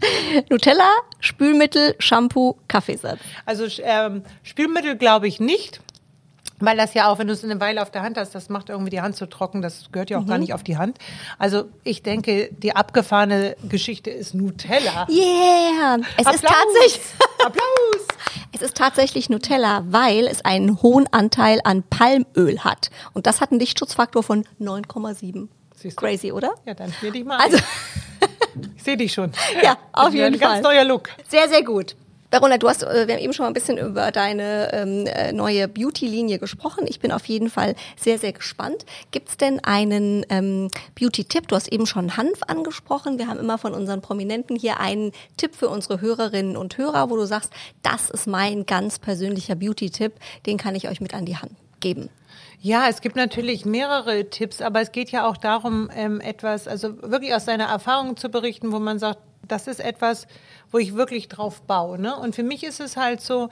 [0.50, 3.18] Nutella, Spülmittel, Shampoo, Kaffeesatz.
[3.44, 5.80] Also ähm, Spülmittel glaube ich nicht.
[6.58, 8.70] Weil das ja auch, wenn du es eine Weile auf der Hand hast, das macht
[8.70, 10.26] irgendwie die Hand so trocken, das gehört ja auch Mhm.
[10.28, 10.96] gar nicht auf die Hand.
[11.38, 15.06] Also ich denke, die abgefahrene Geschichte ist Nutella.
[15.10, 15.98] Yeah!
[16.16, 16.50] Es ist Applaus!
[16.72, 17.00] tatsächlich,
[17.44, 18.06] Applaus!
[18.54, 22.88] es ist tatsächlich Nutella, weil es einen hohen Anteil an Palmöl hat.
[23.12, 25.48] Und das hat einen Lichtschutzfaktor von 9,7.
[25.74, 26.06] Siehst du?
[26.06, 26.54] Crazy, oder?
[26.64, 27.36] Ja, dann spiel dich mal.
[27.38, 27.62] Also, ein.
[28.76, 29.32] ich sehe dich schon.
[29.62, 30.60] ja, auf jeden ein Fall.
[30.60, 31.10] ganz neuer Look.
[31.28, 31.96] Sehr, sehr gut.
[32.30, 35.32] Verona, du hast, äh, wir haben eben schon mal ein bisschen über deine ähm, äh,
[35.32, 36.86] neue Beauty-Linie gesprochen.
[36.88, 38.84] Ich bin auf jeden Fall sehr, sehr gespannt.
[39.10, 41.48] Gibt es denn einen ähm, Beauty-Tipp?
[41.48, 43.18] Du hast eben schon Hanf angesprochen.
[43.18, 47.16] Wir haben immer von unseren Prominenten hier einen Tipp für unsere Hörerinnen und Hörer, wo
[47.16, 50.12] du sagst, das ist mein ganz persönlicher Beauty-Tipp,
[50.46, 52.08] den kann ich euch mit an die Hand geben.
[52.66, 57.00] Ja, es gibt natürlich mehrere Tipps, aber es geht ja auch darum, ähm, etwas, also
[57.00, 60.26] wirklich aus seiner Erfahrung zu berichten, wo man sagt, das ist etwas,
[60.72, 61.96] wo ich wirklich drauf baue.
[61.96, 62.16] Ne?
[62.16, 63.50] Und für mich ist es halt so,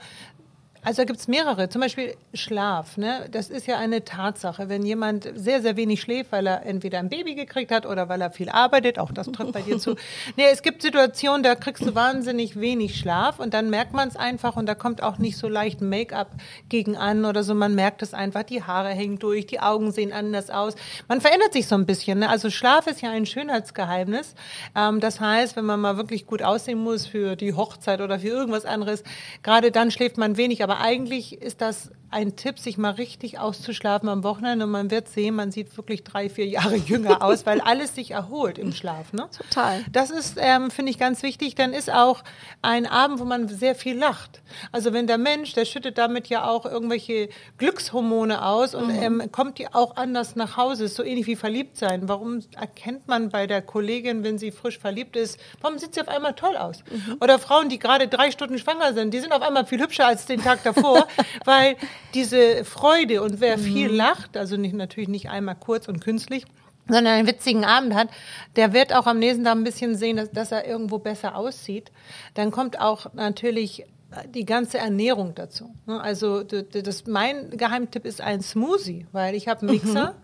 [0.85, 2.97] also da gibt es mehrere, zum Beispiel Schlaf.
[2.97, 3.27] Ne?
[3.31, 4.69] Das ist ja eine Tatsache.
[4.69, 8.21] Wenn jemand sehr, sehr wenig schläft, weil er entweder ein Baby gekriegt hat oder weil
[8.21, 9.95] er viel arbeitet, auch das trifft bei dir zu.
[10.37, 14.15] Nee, es gibt Situationen, da kriegst du wahnsinnig wenig Schlaf und dann merkt man es
[14.15, 16.31] einfach und da kommt auch nicht so leicht Make-up
[16.69, 17.55] gegen an oder so.
[17.55, 20.75] Man merkt es einfach, die Haare hängen durch, die Augen sehen anders aus.
[21.07, 22.19] Man verändert sich so ein bisschen.
[22.19, 22.29] Ne?
[22.29, 24.35] Also Schlaf ist ja ein Schönheitsgeheimnis.
[24.75, 28.27] Ähm, das heißt, wenn man mal wirklich gut aussehen muss für die Hochzeit oder für
[28.27, 29.03] irgendwas anderes,
[29.41, 34.07] gerade dann schläft man wenig, aber eigentlich ist das ein Tipp, sich mal richtig auszuschlafen
[34.07, 37.59] am Wochenende und man wird sehen, man sieht wirklich drei, vier Jahre jünger aus, weil
[37.59, 39.11] alles sich erholt im Schlaf.
[39.11, 39.27] Ne?
[39.37, 39.83] Total.
[39.91, 41.55] Das ist, ähm, finde ich, ganz wichtig.
[41.55, 42.23] Dann ist auch
[42.61, 44.41] ein Abend, wo man sehr viel lacht.
[44.71, 49.59] Also wenn der Mensch, der schüttet damit ja auch irgendwelche Glückshormone aus und ähm, kommt
[49.59, 50.85] die auch anders nach Hause.
[50.85, 52.07] Ist so ähnlich wie verliebt sein.
[52.07, 56.07] Warum erkennt man bei der Kollegin, wenn sie frisch verliebt ist, warum sieht sie auf
[56.07, 56.81] einmal toll aus?
[57.19, 60.25] Oder Frauen, die gerade drei Stunden schwanger sind, die sind auf einmal viel hübscher als
[60.25, 61.09] den Tag davor,
[61.43, 61.75] weil
[62.13, 66.45] diese Freude und wer viel lacht, also nicht, natürlich nicht einmal kurz und künstlich,
[66.87, 68.09] sondern einen witzigen Abend hat,
[68.55, 71.91] der wird auch am nächsten Tag ein bisschen sehen, dass, dass er irgendwo besser aussieht.
[72.35, 73.85] Dann kommt auch natürlich
[74.33, 75.73] die ganze Ernährung dazu.
[75.87, 75.99] ne?
[75.99, 80.15] Also das, mein Geheimtipp ist ein Smoothie, weil ich habe einen Mixer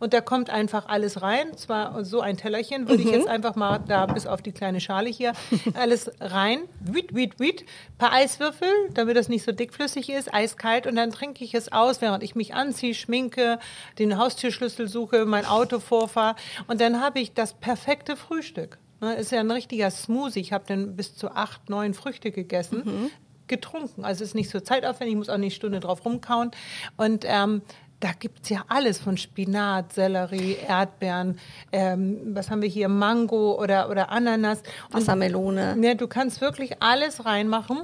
[0.00, 1.56] und da kommt einfach alles rein.
[1.56, 5.08] Zwar so ein Tellerchen würde ich jetzt einfach mal da bis auf die kleine Schale
[5.08, 5.32] hier
[5.74, 7.64] alles rein, wiet, wiet, wiet,
[7.98, 12.00] paar Eiswürfel, damit das nicht so dickflüssig ist, eiskalt und dann trinke ich es aus,
[12.00, 13.58] während ich mich anziehe, schminke,
[13.98, 16.34] den Haustürschlüssel suche, mein Auto vorfahre
[16.66, 18.78] und dann habe ich das perfekte Frühstück.
[19.00, 20.40] Ne, ist ja ein richtiger Smoothie.
[20.40, 23.10] Ich habe dann bis zu acht, neun Früchte gegessen,
[23.46, 24.04] getrunken.
[24.04, 26.50] Also ist nicht so zeitaufwendig, ich muss auch nicht eine Stunde drauf rumkauen.
[26.96, 27.62] Und ähm,
[28.00, 31.38] da gibt's ja alles von Spinat, Sellerie, Erdbeeren,
[31.70, 34.62] ähm, was haben wir hier, Mango oder, oder Ananas.
[34.88, 35.76] Und, Wassermelone.
[35.76, 37.82] ne, du kannst wirklich alles reinmachen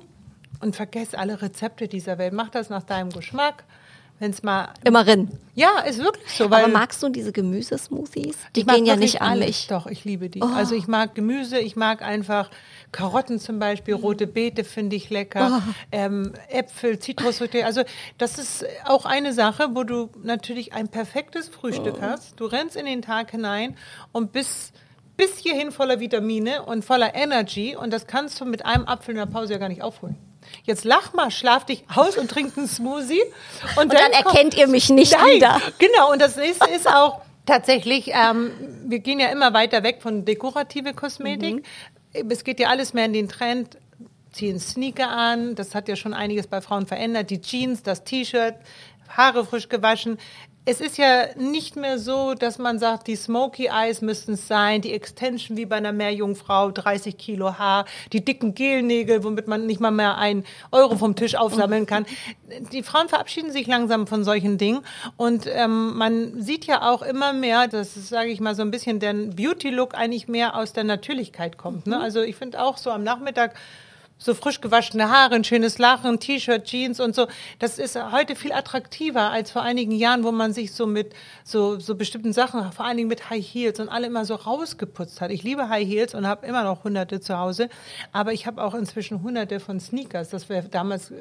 [0.60, 2.32] und vergiss alle Rezepte dieser Welt.
[2.32, 3.64] Mach das nach deinem Geschmack.
[4.18, 4.68] Wenn es mal.
[4.82, 5.30] Immer rin.
[5.54, 6.48] Ja, ist wirklich so.
[6.50, 8.36] Weil Aber magst du diese Gemüsesmoothies?
[8.54, 9.66] Die gehen ja nicht an mich.
[9.66, 10.42] Doch, ich liebe die.
[10.42, 10.46] Oh.
[10.54, 12.50] Also ich mag Gemüse, ich mag einfach
[12.92, 15.72] Karotten zum Beispiel, rote Beete finde ich lecker, Oh.
[15.92, 17.66] ähm, Äpfel, Zitrusfrüchte.
[17.66, 17.82] Also
[18.16, 21.60] das ist auch eine Sache, wo du natürlich ein perfektes Oh.
[21.60, 22.40] Frühstück hast.
[22.40, 23.76] Du rennst in den Tag hinein
[24.12, 24.72] und bist
[25.18, 29.18] bis hierhin voller Vitamine und voller Energy und das kannst du mit einem Apfel in
[29.18, 30.16] der Pause ja gar nicht aufholen.
[30.64, 33.22] Jetzt lach mal, schlaf dich aus und trink einen Smoothie.
[33.76, 35.60] Und, Und dann kommt- erkennt ihr mich nicht Nein, wieder.
[35.78, 38.50] Genau, und das nächste ist auch tatsächlich, ähm,
[38.86, 41.64] wir gehen ja immer weiter weg von dekorative Kosmetik.
[42.12, 43.78] Es geht ja alles mehr in den Trend,
[44.32, 48.54] ziehen Sneaker an, das hat ja schon einiges bei Frauen verändert, die Jeans, das T-Shirt,
[49.08, 50.18] Haare frisch gewaschen.
[50.68, 54.80] Es ist ja nicht mehr so, dass man sagt, die Smoky Eyes müssten es sein,
[54.80, 59.80] die Extension wie bei einer Meerjungfrau, 30 Kilo Haar, die dicken Gelnägel, womit man nicht
[59.80, 62.04] mal mehr einen Euro vom Tisch aufsammeln kann.
[62.72, 64.80] Die Frauen verabschieden sich langsam von solchen Dingen
[65.16, 68.98] und ähm, man sieht ja auch immer mehr, dass, sage ich mal, so ein bisschen
[68.98, 71.86] der Beauty-Look eigentlich mehr aus der Natürlichkeit kommt.
[71.86, 72.00] Ne?
[72.00, 73.54] Also ich finde auch so am Nachmittag
[74.18, 77.26] so frisch gewaschene Haare, ein schönes Lachen, T-Shirt, Jeans und so.
[77.58, 81.78] Das ist heute viel attraktiver als vor einigen Jahren, wo man sich so mit so,
[81.78, 85.30] so bestimmten Sachen, vor allen Dingen mit High Heels und alle immer so rausgeputzt hat.
[85.30, 87.68] Ich liebe High Heels und habe immer noch hunderte zu Hause,
[88.12, 90.30] aber ich habe auch inzwischen hunderte von Sneakers.
[90.30, 91.12] Das wäre damals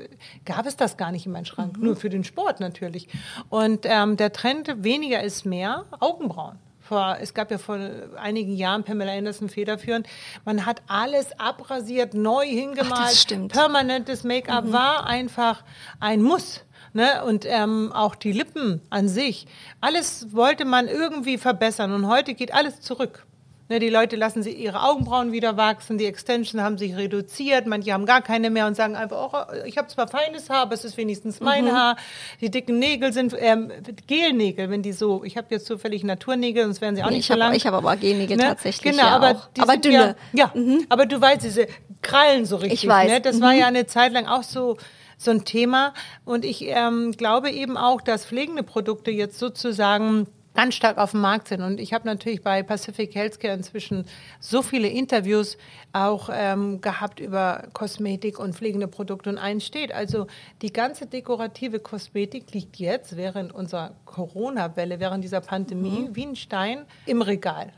[0.46, 1.84] gab es das gar nicht in meinem Schrank, mhm.
[1.84, 3.10] nur für den Sport natürlich.
[3.50, 7.80] Und ähm, der Trend weniger ist mehr, Augenbrauen vor, es gab ja vor
[8.16, 10.08] einigen Jahren Pamela Anderson federführend,
[10.46, 14.74] man hat alles abrasiert, neu hingemalt, Ach, permanentes Make-up mhm.
[14.74, 15.64] war einfach
[16.00, 16.64] ein Muss.
[16.94, 17.26] Ne?
[17.26, 19.48] Und ähm, auch die Lippen an sich,
[19.82, 23.26] alles wollte man irgendwie verbessern und heute geht alles zurück.
[23.68, 27.94] Ne, die Leute lassen sich ihre Augenbrauen wieder wachsen, die Extensions haben sich reduziert, manche
[27.94, 30.86] haben gar keine mehr und sagen einfach, oh, ich habe zwar feines Haar, aber es
[30.86, 31.72] ist wenigstens mein mhm.
[31.72, 31.96] Haar.
[32.42, 33.72] Die dicken Nägel sind ähm,
[34.06, 37.28] Gelnägel, wenn die so, ich habe jetzt zufällig Naturnägel, sonst wären sie auch nee, nicht
[37.28, 37.56] so lang.
[37.56, 38.44] Ich habe aber Gelnägel ne?
[38.44, 38.92] tatsächlich.
[38.92, 40.16] Genau, ja aber, aber dünne.
[40.34, 40.86] Ja, ja mhm.
[40.90, 41.66] aber du weißt, diese
[42.04, 42.84] Krallen so richtig.
[42.84, 43.12] Ich weiß.
[43.12, 43.22] Ne?
[43.22, 43.42] Das mhm.
[43.42, 44.78] war ja eine Zeit lang auch so
[45.18, 45.94] so ein Thema.
[46.24, 51.22] Und ich ähm, glaube eben auch, dass pflegende Produkte jetzt sozusagen ganz stark auf dem
[51.22, 51.62] Markt sind.
[51.62, 54.06] Und ich habe natürlich bei Pacific Healthcare inzwischen
[54.40, 55.58] so viele Interviews
[55.94, 59.30] auch ähm, gehabt über Kosmetik und pflegende Produkte.
[59.30, 60.28] Und eins steht, also
[60.62, 66.16] die ganze dekorative Kosmetik liegt jetzt während unserer Corona-Welle, während dieser Pandemie, mhm.
[66.16, 67.72] wie ein Stein im Regal.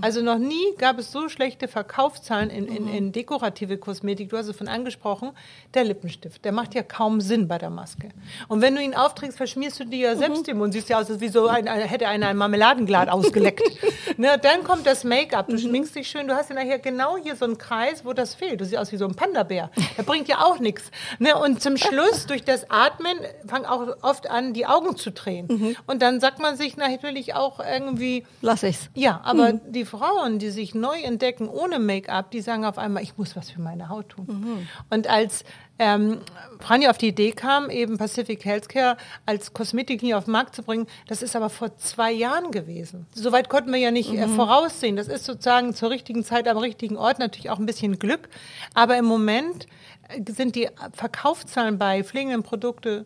[0.00, 4.30] Also noch nie gab es so schlechte Verkaufszahlen in, in, in dekorative Kosmetik.
[4.30, 5.30] Du hast es von angesprochen,
[5.74, 6.44] der Lippenstift.
[6.44, 8.10] Der macht ja kaum Sinn bei der Maske.
[8.48, 10.72] Und wenn du ihn aufträgst, verschmierst du dir ja selbst den Mund.
[10.72, 13.62] Siehst ja aus, als wie so ein, hätte einer ein Marmeladenglas ausgeleckt.
[14.16, 15.48] ne, dann kommt das Make-up.
[15.48, 15.58] Du mhm.
[15.58, 16.28] schminkst dich schön.
[16.28, 18.60] Du hast ja nachher genau hier so einen Kreis, wo das fehlt.
[18.60, 19.70] Du siehst aus wie so ein Panda-Bär.
[19.96, 20.90] Der bringt ja auch nichts.
[21.18, 25.46] Ne, und zum Schluss, durch das Atmen, fangen auch oft an, die Augen zu drehen.
[25.48, 25.76] Mhm.
[25.86, 28.26] Und dann sagt man sich natürlich auch irgendwie...
[28.42, 28.88] Lass ich's.
[28.94, 29.60] Ja, aber mhm.
[29.66, 33.36] die die Frauen, die sich neu entdecken ohne Make-up, die sagen auf einmal, ich muss
[33.36, 34.26] was für meine Haut tun.
[34.26, 34.68] Mhm.
[34.90, 35.44] Und als
[35.78, 36.20] ähm,
[36.60, 40.86] Franjo auf die Idee kam, eben Pacific Healthcare als Kosmetiklinie auf den Markt zu bringen,
[41.08, 43.06] das ist aber vor zwei Jahren gewesen.
[43.12, 44.36] Soweit konnten wir ja nicht äh, mhm.
[44.36, 44.96] voraussehen.
[44.96, 48.28] Das ist sozusagen zur richtigen Zeit am richtigen Ort natürlich auch ein bisschen Glück.
[48.72, 49.66] Aber im Moment
[50.08, 53.04] äh, sind die Verkaufszahlen bei pflegenden Produkten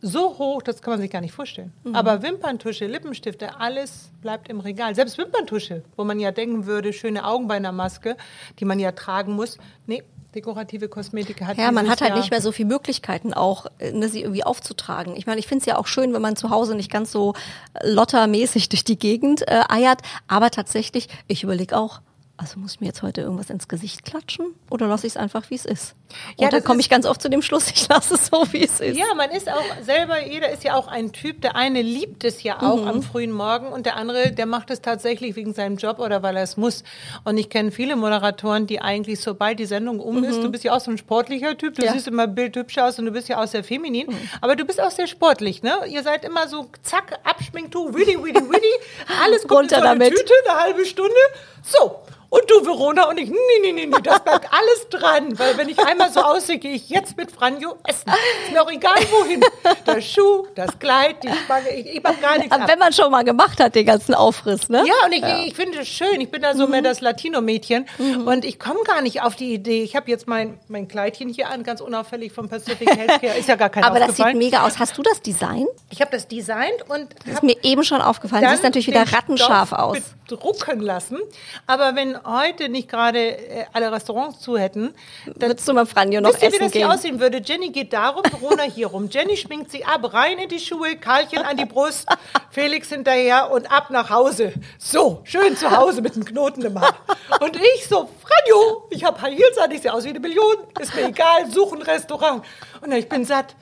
[0.00, 1.72] so hoch, das kann man sich gar nicht vorstellen.
[1.84, 1.94] Mhm.
[1.94, 4.94] Aber Wimperntusche, Lippenstifte, alles bleibt im Regal.
[4.94, 8.16] Selbst Wimperntusche, wo man ja denken würde, schöne Augen bei einer Maske,
[8.58, 9.58] die man ja tragen muss.
[9.86, 13.66] Nee, dekorative Kosmetik hat Ja, man hat halt Jahr nicht mehr so viele Möglichkeiten auch,
[13.80, 15.16] ne, sie irgendwie aufzutragen.
[15.16, 17.34] Ich meine, ich finde es ja auch schön, wenn man zu Hause nicht ganz so
[17.82, 22.00] lottermäßig durch die Gegend äh, eiert, aber tatsächlich, ich überlege auch,
[22.38, 25.50] also muss ich mir jetzt heute irgendwas ins Gesicht klatschen oder lasse ich es einfach,
[25.50, 25.96] wie es ist?
[26.38, 28.78] Ja, dann komme ich ganz oft zu dem Schluss, ich lasse es so, wie es
[28.78, 28.96] ist.
[28.96, 31.42] Ja, man ist auch selber, jeder ist ja auch ein Typ.
[31.42, 32.88] Der eine liebt es ja auch mhm.
[32.88, 36.36] am frühen Morgen und der andere, der macht es tatsächlich wegen seinem Job oder weil
[36.36, 36.84] er es muss.
[37.24, 40.42] Und ich kenne viele Moderatoren, die eigentlich, sobald die Sendung um ist, mhm.
[40.42, 41.92] du bist ja auch so ein sportlicher Typ, du ja.
[41.92, 44.16] siehst immer bildhübsch aus und du bist ja auch sehr feminin, mhm.
[44.40, 45.74] aber du bist auch sehr sportlich, ne?
[45.88, 48.72] Ihr seid immer so, zack, Abschminktuch, willi, willi, willi,
[49.24, 51.14] alles kommt Runter in so eine Tüte, eine halbe Stunde.
[51.62, 51.96] So,
[52.30, 55.38] und du, Verona, und ich, nee, nee, nee, nee, das bleibt alles dran.
[55.38, 58.12] Weil wenn ich einmal so aussehe, gehe ich jetzt mit Franjo essen.
[58.44, 59.40] Ist mir auch egal wohin.
[59.86, 62.70] Der Schuh, das Kleid, die Spange, ich, ich mach gar nichts Aber ab.
[62.70, 64.84] wenn man schon mal gemacht hat, den ganzen Aufriss, ne?
[64.86, 65.42] Ja, und ich, ja.
[65.46, 66.20] ich finde es schön.
[66.20, 66.72] Ich bin da so mhm.
[66.72, 67.86] mehr das Latino-Mädchen.
[67.96, 68.26] Mhm.
[68.26, 69.82] Und ich komme gar nicht auf die Idee.
[69.82, 73.38] Ich habe jetzt mein, mein Kleidchen hier an, ganz unauffällig vom Pacific Healthcare.
[73.38, 74.78] Ist ja gar kein Aber das sieht mega aus.
[74.78, 75.68] Hast du das designt?
[75.88, 77.08] Ich habe das designt und...
[77.24, 78.46] Das ist mir eben schon aufgefallen.
[78.50, 79.98] Sieht natürlich wieder rattenscharf aus.
[80.36, 81.18] Drucken lassen.
[81.66, 84.94] Aber wenn heute nicht gerade äh, alle Restaurants zu hätten,
[85.26, 86.86] dann würdest du mal Franjo noch wisst ihr, wie das gehen?
[86.86, 87.40] hier aussehen würde?
[87.44, 89.08] Jenny geht darum, Corona hier rum.
[89.10, 92.06] Jenny schminkt sie ab, rein in die Schuhe, Karlchen an die Brust,
[92.50, 94.52] Felix hinterher und ab nach Hause.
[94.78, 96.94] So, schön zu Hause mit einem Knoten im Haar.
[97.40, 100.56] Und ich so, Franjo, ich habe High Heels an, ich sehe aus wie eine Million,
[100.80, 102.44] ist mir egal, such ein Restaurant.
[102.80, 103.54] Und ich bin satt.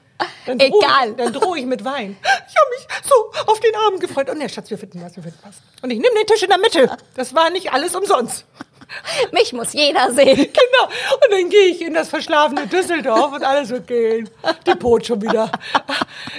[0.47, 1.11] Dann Egal.
[1.11, 2.17] Ich, dann drohe ich mit Wein.
[2.23, 4.31] Ich habe mich so auf den Arm gefreut.
[4.31, 5.57] Und oh, der Schatz, wir finden was, wir finden was.
[5.83, 6.97] Und ich nehme den Tisch in der Mitte.
[7.15, 8.45] Das war nicht alles umsonst.
[9.33, 10.37] Mich muss jeder sehen.
[10.57, 10.85] Genau.
[10.87, 14.29] Und dann gehe ich in das verschlafene Düsseldorf und alles so gehen.
[14.66, 15.51] Depot schon wieder.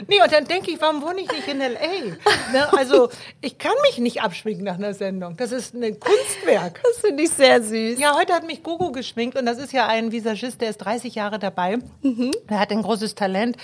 [0.08, 2.52] Nee, und dann denke ich, warum wohne ich nicht in L.A.?
[2.52, 2.74] Ne?
[2.74, 3.10] Also,
[3.42, 5.36] ich kann mich nicht abschminken nach einer Sendung.
[5.38, 6.82] Das ist ein Kunstwerk.
[6.84, 8.00] Das finde ich sehr süß.
[8.00, 11.16] Ja, heute hat mich Gogo geschminkt und das ist ja ein Visagist, der ist 30
[11.16, 11.78] Jahre dabei.
[12.04, 13.58] Der hat ein großes Talent.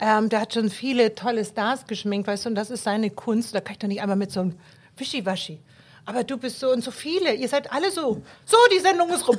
[0.00, 3.54] Ähm, der hat schon viele tolle Stars geschminkt, weißt du, und das ist seine Kunst.
[3.54, 4.54] Da kann ich doch nicht einmal mit so einem
[4.96, 5.60] Wischiwaschi.
[6.06, 7.34] Aber du bist so und so viele.
[7.34, 8.22] Ihr seid alle so.
[8.46, 9.38] So, die Sendung ist rum.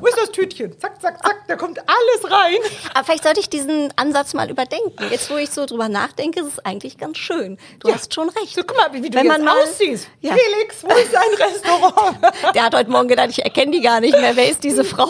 [0.00, 0.76] Wo ist das Tütchen?
[0.80, 2.56] Zack, zack, zack, da kommt alles rein.
[2.94, 5.04] Aber vielleicht sollte ich diesen Ansatz mal überdenken.
[5.10, 7.58] Jetzt, wo ich so drüber nachdenke, ist es eigentlich ganz schön.
[7.78, 7.94] Du Ja.
[7.96, 8.54] hast schon recht.
[8.54, 10.08] So, guck mal, wie du Wenn jetzt man mal- aussiehst.
[10.20, 10.32] Ja.
[10.34, 12.16] Felix, wo ist dein Restaurant?
[12.54, 14.34] Der hat heute Morgen gedacht, ich erkenne die gar nicht mehr.
[14.34, 15.08] Wer ist diese Frau?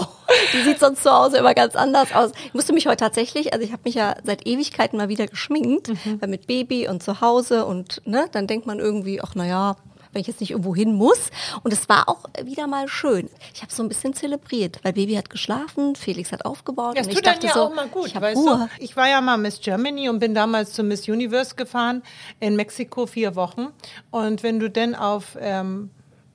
[0.53, 2.33] Die sieht sonst zu Hause immer ganz anders aus.
[2.47, 5.91] Ich musste mich heute tatsächlich, also ich habe mich ja seit Ewigkeiten mal wieder geschminkt,
[6.21, 9.77] weil mit Baby und zu Hause und ne, dann denkt man irgendwie, ach na ja,
[10.12, 11.31] wenn ich jetzt nicht irgendwo hin muss.
[11.62, 13.29] Und es war auch wieder mal schön.
[13.55, 17.12] Ich habe so ein bisschen zelebriert, weil Baby hat geschlafen, Felix hat aufgebaut Das und
[17.12, 18.68] ich tut dann dachte ja so, auch mal gut, ich weißt Ruhe.
[18.77, 18.85] du?
[18.85, 22.03] Ich war ja mal Miss Germany und bin damals zu Miss Universe gefahren
[22.40, 23.68] in Mexiko vier Wochen.
[24.11, 25.90] Und wenn du denn auf ähm,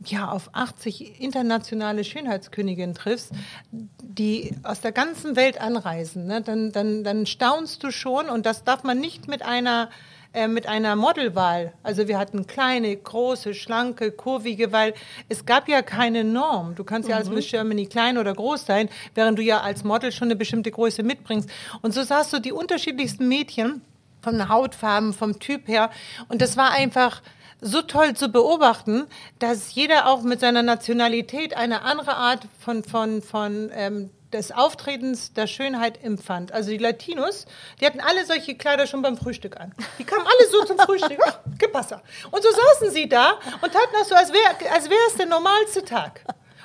[0.05, 3.31] ja, auf 80 internationale Schönheitsköniginnen triffst,
[3.71, 8.63] die aus der ganzen Welt anreisen, ne, dann, dann, dann staunst du schon und das
[8.63, 9.89] darf man nicht mit einer
[10.38, 11.73] äh, mit einer Modelwahl.
[11.82, 14.93] Also wir hatten kleine, große, schlanke, kurvige, weil
[15.30, 16.76] es gab ja keine Norm.
[16.76, 20.12] Du kannst ja als Miss Germany klein oder groß sein, während du ja als Model
[20.12, 21.50] schon eine bestimmte Größe mitbringst.
[21.82, 23.82] Und so sahst du die unterschiedlichsten Mädchen
[24.21, 25.89] von Hautfarben, vom Typ her.
[26.30, 27.23] Und das war einfach
[27.60, 29.08] so toll zu beobachten,
[29.39, 35.33] dass jeder auch mit seiner Nationalität eine andere Art von, von, von ähm, des Auftretens
[35.33, 36.51] der Schönheit empfand.
[36.51, 37.45] Also die Latinos,
[37.79, 39.73] die hatten alle solche Kleider schon beim Frühstück an.
[39.97, 41.19] Die kamen alle so zum Frühstück.
[41.25, 42.01] Ach, gepasser.
[42.31, 46.21] Und so saßen sie da und taten das so, als wäre es der normalste Tag.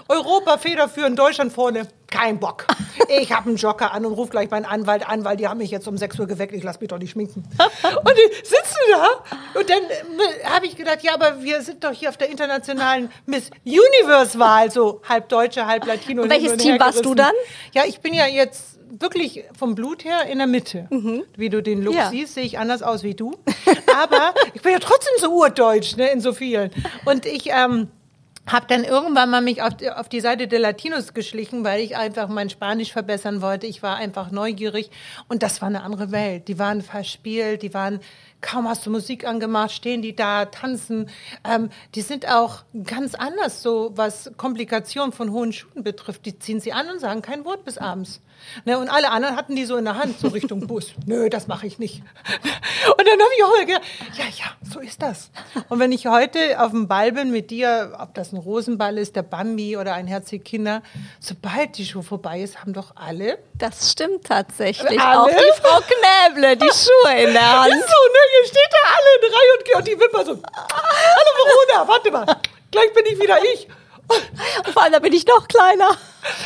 [0.08, 1.88] Europa federführend, Deutschland vorne.
[2.10, 2.66] Kein Bock.
[3.20, 5.70] Ich habe einen Jocker an und rufe gleich meinen Anwalt an, weil die haben mich
[5.70, 6.54] jetzt um 6 Uhr geweckt.
[6.54, 7.42] Ich lass mich doch nicht schminken.
[7.82, 11.90] Und die sitzen da und dann äh, habe ich gedacht, ja, aber wir sind doch
[11.92, 16.22] hier auf der internationalen Miss Universe-Wahl, so halb Deutsche, halb Latino.
[16.22, 17.32] Und welches hin Team warst du dann?
[17.72, 20.88] Ja, ich bin ja jetzt wirklich vom Blut her in der Mitte.
[21.36, 22.00] Wie du den Look Mhm.
[22.00, 22.10] Ja.
[22.10, 23.32] siehst, sehe ich anders aus wie du.
[24.02, 26.70] Aber ich bin ja trotzdem so urdeutsch, ne, in so vielen.
[27.04, 27.88] Und ich ähm,
[28.46, 31.96] habe dann irgendwann mal mich auf die, auf die Seite der Latinos geschlichen, weil ich
[31.96, 33.66] einfach mein Spanisch verbessern wollte.
[33.66, 34.90] Ich war einfach neugierig
[35.28, 36.48] und das war eine andere Welt.
[36.48, 38.00] Die waren verspielt, die waren
[38.42, 41.08] kaum hast du Musik angemacht, stehen die da, tanzen.
[41.48, 46.26] Ähm, die sind auch ganz anders, so was Komplikationen von hohen Schuhen betrifft.
[46.26, 48.20] Die ziehen sie an und sagen kein Wort bis abends.
[48.64, 50.92] Ne, und alle anderen hatten die so in der Hand, so Richtung Bus.
[51.06, 52.02] Nö, das mache ich nicht.
[52.98, 53.82] Und dann habe ich auch gedacht,
[54.14, 55.30] ja, ja, so ist das.
[55.68, 59.14] Und wenn ich heute auf dem Ball bin mit dir, ob das ein Rosenball ist,
[59.14, 60.82] der Bambi oder ein Herzig Kinder,
[61.20, 65.00] sobald die Show vorbei ist, haben doch alle Das stimmt tatsächlich.
[65.00, 65.20] Alle?
[65.20, 67.72] Auch die Frau Knäble, die Schuhe in der Hand.
[67.72, 68.31] Ist so, ne?
[68.32, 70.32] Hier steht da alle in Reihe und, und die Wimper so.
[70.32, 72.24] Hallo Verona, warte mal.
[72.70, 73.68] Gleich bin ich wieder ich.
[74.66, 75.88] Und vor allem, da bin ich noch kleiner.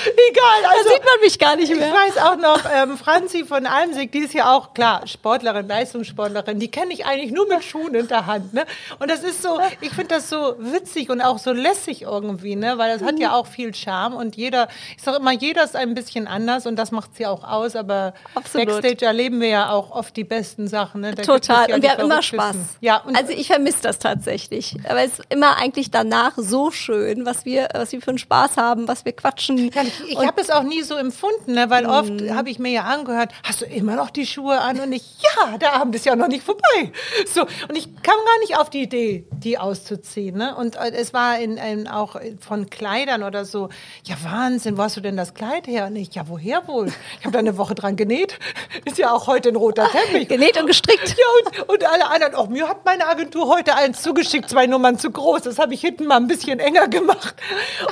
[0.04, 0.88] Egal, Da also.
[0.88, 1.92] sieht man mich gar nicht Ich mehr.
[1.92, 6.70] weiß auch noch, ähm, Franzi von Almsig, die ist ja auch, klar, Sportlerin, Leistungssportlerin, die
[6.70, 8.54] kenne ich eigentlich nur mit Schuhen in der Hand.
[8.54, 8.64] Ne?
[9.00, 12.78] Und das ist so, ich finde das so witzig und auch so lässig irgendwie, ne?
[12.78, 15.94] weil das hat ja auch viel Charme und jeder, ich sage immer, jeder ist ein
[15.94, 18.68] bisschen anders und das macht sie auch aus, aber Absolut.
[18.68, 21.02] Backstage erleben wir ja auch oft die besten Sachen.
[21.02, 21.14] Ne?
[21.14, 21.68] Da Total.
[21.68, 22.56] ja und wir haben immer Spaß.
[22.80, 24.74] Ja, und also ich vermisse das tatsächlich.
[24.88, 28.56] Aber es ist immer eigentlich danach so schön, was wir, was wir für einen Spaß
[28.56, 29.70] haben, was wir quatschen.
[29.72, 31.70] Ja, ich ich habe es auch nie so empfunden, ne?
[31.70, 32.34] weil oft Mhm.
[32.34, 34.80] habe ich mir ja angehört, hast du immer noch die Schuhe an?
[34.80, 36.92] Und ich, ja, der Abend ist ja noch nicht vorbei.
[37.32, 40.36] So, und ich kam gar nicht auf die Idee, die auszuziehen.
[40.36, 40.54] Ne?
[40.56, 43.68] Und äh, es war in, in, auch von Kleidern oder so,
[44.04, 45.86] ja Wahnsinn, wo hast du denn das Kleid her?
[45.86, 46.88] Und ich, ja, woher wohl?
[47.18, 48.38] Ich habe da eine Woche dran genäht.
[48.84, 50.28] Ist ja auch heute ein roter Teppich.
[50.36, 51.08] Genäht und gestrickt.
[51.16, 51.24] Ja,
[51.62, 55.10] und, und alle anderen, auch mir hat meine Agentur heute eins zugeschickt, zwei Nummern zu
[55.10, 55.42] groß.
[55.42, 57.35] Das habe ich hinten mal ein bisschen enger gemacht.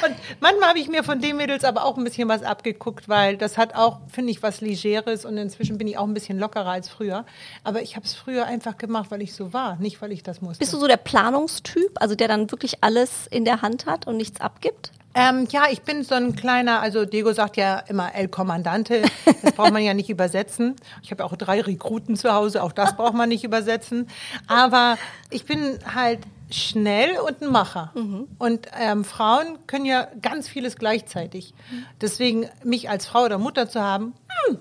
[0.04, 3.37] Und manchmal habe ich mir von den Mädels aber auch ein bisschen was abgeguckt, weil
[3.37, 6.70] das hat auch, finde ich, was Legeres und inzwischen bin ich auch ein bisschen lockerer
[6.70, 7.24] als früher.
[7.62, 10.40] Aber ich habe es früher einfach gemacht, weil ich so war, nicht weil ich das
[10.40, 10.59] musste.
[10.61, 14.16] Bist du so der Planungstyp, also der dann wirklich alles in der Hand hat und
[14.16, 14.92] nichts abgibt?
[15.16, 19.02] Ähm, ja, ich bin so ein kleiner, also Diego sagt ja immer El Kommandante,
[19.42, 20.74] das braucht man ja nicht übersetzen.
[21.02, 24.09] Ich habe auch drei Rekruten zu Hause, auch das braucht man nicht übersetzen.
[24.48, 24.98] Aber
[25.30, 26.18] ich bin halt
[26.56, 27.92] schnell und ein Macher.
[28.38, 31.54] Und ähm, Frauen können ja ganz vieles gleichzeitig.
[32.00, 34.14] Deswegen mich als Frau oder Mutter zu haben,
[34.46, 34.58] hm,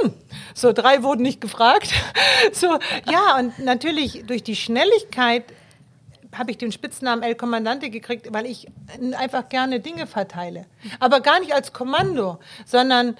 [0.00, 0.14] hm.
[0.54, 1.92] so drei wurden nicht gefragt.
[2.52, 2.78] So,
[3.10, 5.44] ja, und natürlich durch die Schnelligkeit
[6.36, 8.68] habe ich den Spitznamen El Kommandante gekriegt, weil ich
[9.16, 10.66] einfach gerne Dinge verteile.
[11.00, 13.16] Aber gar nicht als Kommando, sondern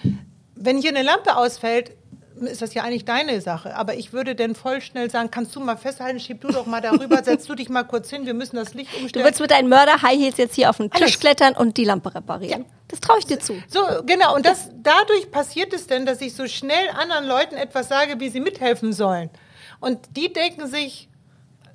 [0.54, 1.92] wenn hier eine Lampe ausfällt,
[2.40, 3.76] ist das ja eigentlich deine Sache.
[3.76, 6.80] Aber ich würde dann voll schnell sagen, kannst du mal festhalten, schieb du doch mal
[6.80, 9.24] darüber, setz du dich mal kurz hin, wir müssen das Licht Du umstellen.
[9.24, 11.20] würdest mit deinen Mörder-High Heels jetzt hier auf den Tisch Alles.
[11.20, 12.62] klettern und die Lampe reparieren.
[12.62, 12.68] Ja.
[12.88, 13.54] Das traue ich dir zu.
[13.68, 14.34] So, genau.
[14.34, 18.28] Und das, dadurch passiert es denn, dass ich so schnell anderen Leuten etwas sage, wie
[18.28, 19.30] sie mithelfen sollen.
[19.80, 21.08] Und die denken sich,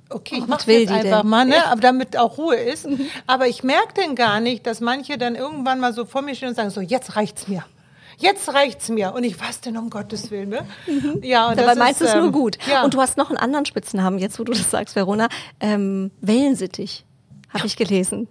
[0.08, 1.30] okay, ich was mach's jetzt einfach denn?
[1.30, 1.64] mal, ne?
[1.66, 2.86] aber damit auch Ruhe ist.
[3.26, 6.48] Aber ich merke denn gar nicht, dass manche dann irgendwann mal so vor mir stehen
[6.50, 7.64] und sagen, so, jetzt reicht's mir.
[8.20, 9.14] Jetzt reicht's mir.
[9.14, 10.66] Und ich, was denn um Gottes Willen, ne?
[11.22, 12.58] Ja, und Dabei das meinst du es nur ähm, gut.
[12.70, 12.84] Ja.
[12.84, 15.28] Und du hast noch einen anderen Spitznamen, jetzt wo du das sagst, Verona.
[15.58, 17.04] Ähm, Wellensittich.
[17.52, 18.28] Habe ich gelesen.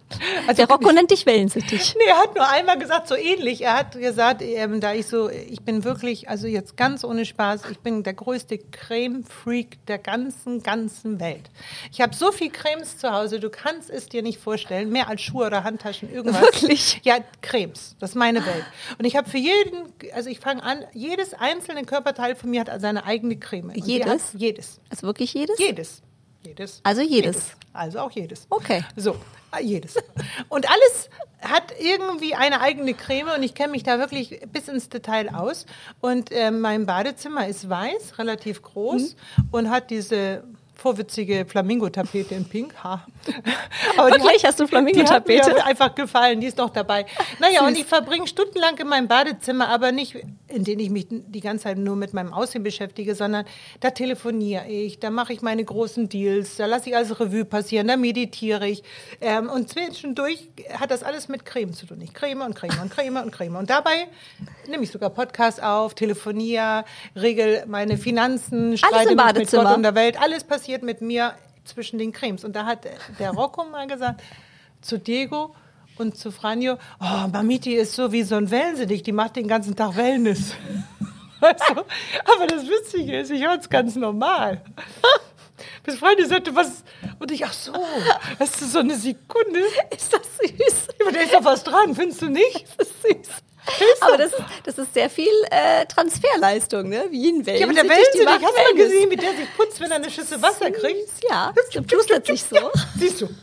[0.47, 1.93] Also Der Rocco nennt dich Wellensittich.
[1.97, 3.62] Nee, er hat nur einmal gesagt, so ähnlich.
[3.62, 7.63] Er hat gesagt, ähm, da ich so, ich bin wirklich, also jetzt ganz ohne Spaß,
[7.69, 11.49] ich bin der größte Creme-Freak der ganzen, ganzen Welt.
[11.91, 15.21] Ich habe so viel Cremes zu Hause, du kannst es dir nicht vorstellen, mehr als
[15.21, 16.41] Schuhe oder Handtaschen, irgendwas.
[16.41, 17.01] Wirklich?
[17.03, 18.65] Ja, Cremes, das ist meine Welt.
[18.97, 22.82] Und ich habe für jeden, also ich fange an, jedes einzelne Körperteil von mir hat
[22.82, 23.69] seine eigene Creme.
[23.69, 24.08] Und Jedes?
[24.08, 24.79] Hat, jedes.
[24.89, 25.60] Also wirklich jedes?
[25.60, 26.01] Jedes.
[26.43, 26.80] Jedes.
[26.84, 27.52] Also jedes.
[27.73, 28.47] Also auch jedes.
[28.49, 28.84] Okay.
[28.95, 29.15] So,
[29.52, 29.95] ah, jedes.
[30.49, 31.10] Und alles
[31.41, 35.65] hat irgendwie eine eigene Creme und ich kenne mich da wirklich bis ins Detail aus.
[36.02, 39.47] Und ähm, mein Badezimmer ist weiß, relativ groß Mhm.
[39.52, 40.43] und hat diese
[40.80, 42.74] vorwitzige Flamingo-Tapete in Pink.
[42.84, 43.06] Ha.
[43.98, 44.44] Aber Wirklich?
[44.44, 45.54] hat- Hast du Die hat Flamingo-Tapete?
[45.54, 47.06] mir einfach gefallen, die ist noch dabei.
[47.39, 50.15] Naja, und ich verbringe stundenlang in meinem Badezimmer, aber nicht,
[50.48, 53.46] in denen ich mich die ganze Zeit nur mit meinem Aussehen beschäftige, sondern
[53.82, 57.88] da telefoniere ich, da mache ich meine großen Deals, da lasse ich alles Revue passieren,
[57.88, 58.84] da meditiere ich.
[59.22, 62.00] Ähm, und zwischendurch hat das alles mit Creme zu tun.
[62.02, 63.56] Ich creme und creme und creme und creme.
[63.58, 64.08] Und dabei
[64.68, 69.63] nehme ich sogar Podcasts auf, telefoniere, regel meine Finanzen, streite im mich mit Badezimmer.
[69.65, 70.20] Gott und der Welt.
[70.22, 71.34] Alles passiert mit mir
[71.65, 72.43] zwischen den Cremes.
[72.43, 72.88] Und da hat
[73.19, 74.21] der Rocco mal gesagt,
[74.82, 75.55] zu Diego
[75.97, 79.75] und zu Franjo, oh, Mamiti ist so wie so ein Wellensittich, die macht den ganzen
[79.75, 80.53] Tag Wellness.
[81.39, 81.82] Weißt du?
[82.34, 84.62] Aber das Witzige ist, ich höre es ganz normal.
[85.84, 86.84] Bis Freunde sagte, was?
[87.19, 87.73] Und ich, ach so,
[88.38, 89.60] das ist so eine Sekunde.
[89.95, 90.88] Ist das süß?
[91.01, 92.65] Aber da ist doch was dran, findest du nicht?
[92.77, 94.02] Das ist süß.
[94.02, 97.06] Aber das ist, das ist sehr viel äh, Transferleistung, ne?
[97.10, 97.60] Wie ein Wellensittich.
[97.60, 100.10] Ja, aber der Wellensittich, hast du mal gesehen, wie der sich putzt, wenn er eine
[100.10, 101.10] Schüssel Wasser kriegt?
[101.30, 102.58] Ja, der pustert sich so.
[102.98, 103.30] Siehst du.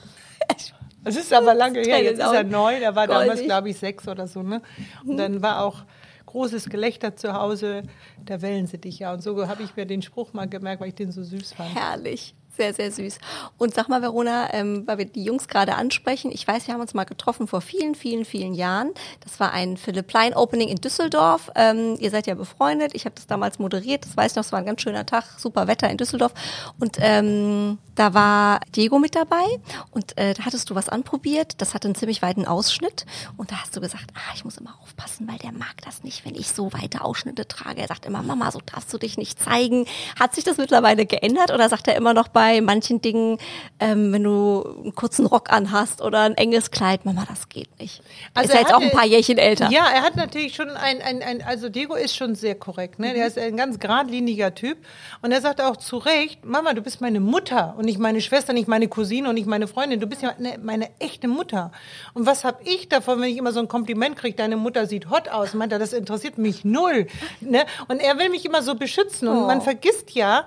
[1.06, 2.02] Das ist aber lange her.
[2.02, 2.50] Jetzt ist er Goldig.
[2.50, 2.82] neun.
[2.82, 3.44] Er war damals, Goldig.
[3.46, 4.42] glaube ich, sechs oder so.
[4.42, 4.60] Ne?
[5.06, 5.84] Und dann war auch
[6.26, 7.84] großes Gelächter zu Hause.
[8.18, 9.12] Der Wellensittich, ja.
[9.12, 11.72] Und so habe ich mir den Spruch mal gemerkt, weil ich den so süß fand.
[11.76, 12.34] Herrlich.
[12.56, 13.18] Sehr, sehr süß.
[13.58, 16.80] Und sag mal, Verona, ähm, weil wir die Jungs gerade ansprechen, ich weiß, wir haben
[16.80, 18.92] uns mal getroffen vor vielen, vielen, vielen Jahren.
[19.20, 21.50] Das war ein Philipp Plein Opening in Düsseldorf.
[21.54, 22.92] Ähm, ihr seid ja befreundet.
[22.94, 24.06] Ich habe das damals moderiert.
[24.06, 26.32] Das weiß ich noch, es war ein ganz schöner Tag, super Wetter in Düsseldorf.
[26.80, 29.44] Und ähm, da war Diego mit dabei
[29.90, 31.60] und äh, da hattest du was anprobiert.
[31.60, 33.06] Das hatte einen ziemlich weiten Ausschnitt.
[33.36, 36.24] Und da hast du gesagt, ah, ich muss immer aufpassen, weil der mag das nicht,
[36.24, 37.80] wenn ich so weite Ausschnitte trage.
[37.80, 39.86] Er sagt immer, Mama, so darfst du dich nicht zeigen.
[40.18, 43.38] Hat sich das mittlerweile geändert oder sagt er immer noch bei manchen Dingen,
[43.80, 48.02] ähm, wenn du einen kurzen Rock anhast oder ein enges Kleid, Mama, das geht nicht.
[48.34, 49.70] Also ist ja er jetzt auch ein paar Jährchen älter.
[49.70, 53.08] Ja, er hat natürlich schon ein, ein, ein also Diego ist schon sehr korrekt, ne?
[53.08, 53.14] Mhm.
[53.14, 54.78] Der ist ein ganz geradliniger Typ
[55.22, 58.52] und er sagt auch zu Recht, Mama, du bist meine Mutter und nicht meine Schwester,
[58.52, 61.72] nicht meine Cousine und nicht meine Freundin, du bist ja eine, meine echte Mutter.
[62.14, 65.10] Und was habe ich davon, wenn ich immer so ein Kompliment kriege, deine Mutter sieht
[65.10, 67.06] hot aus, meint er, das interessiert mich null,
[67.40, 67.64] ne?
[67.88, 69.46] Und er will mich immer so beschützen und Oh.
[69.46, 70.46] man vergisst ja,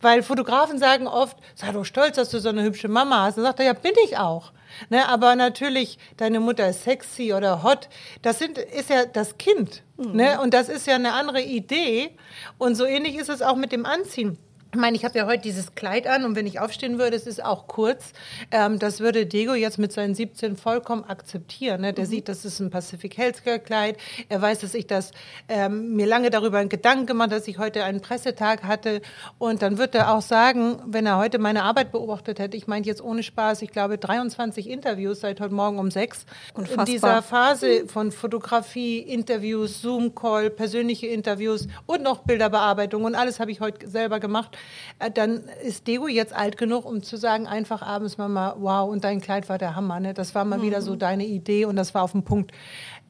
[0.00, 3.36] weil Fotografen sagen oft, sei doch stolz, dass du so eine hübsche Mama hast.
[3.36, 4.52] Dann sagt er, ja, bin ich auch.
[4.90, 7.88] Ne, aber natürlich, deine Mutter ist sexy oder hot.
[8.22, 9.82] Das sind, ist ja das Kind.
[9.96, 10.40] Ne?
[10.40, 12.16] Und das ist ja eine andere Idee.
[12.58, 14.38] Und so ähnlich ist es auch mit dem Anziehen.
[14.70, 17.26] Ich meine, ich habe ja heute dieses Kleid an und wenn ich aufstehen würde, es
[17.26, 18.12] ist auch kurz.
[18.50, 21.80] Ähm, das würde Diego jetzt mit seinen 17 vollkommen akzeptieren.
[21.80, 21.94] Ne?
[21.94, 23.96] Der sieht, das ist ein Pacific Healthcare Kleid.
[24.28, 25.12] Er weiß, dass ich das
[25.48, 29.00] ähm, mir lange darüber einen Gedanken gemacht, dass ich heute einen Pressetag hatte.
[29.38, 32.84] Und dann wird er auch sagen, wenn er heute meine Arbeit beobachtet hätte, ich meine
[32.84, 36.26] jetzt ohne Spaß, ich glaube 23 Interviews seit heute Morgen um sechs.
[36.52, 36.86] Unfassbar.
[36.86, 43.50] In dieser Phase von Fotografie, Interviews, Zoom-Call, persönliche Interviews und noch Bilderbearbeitung und alles habe
[43.50, 44.57] ich heute selber gemacht.
[44.98, 49.04] Äh, Dann ist Dego jetzt alt genug, um zu sagen, einfach abends Mama, wow, und
[49.04, 50.00] dein Kleid war der Hammer.
[50.00, 50.14] Ne?
[50.14, 52.52] Das war mal wieder so deine Idee und das war auf den Punkt.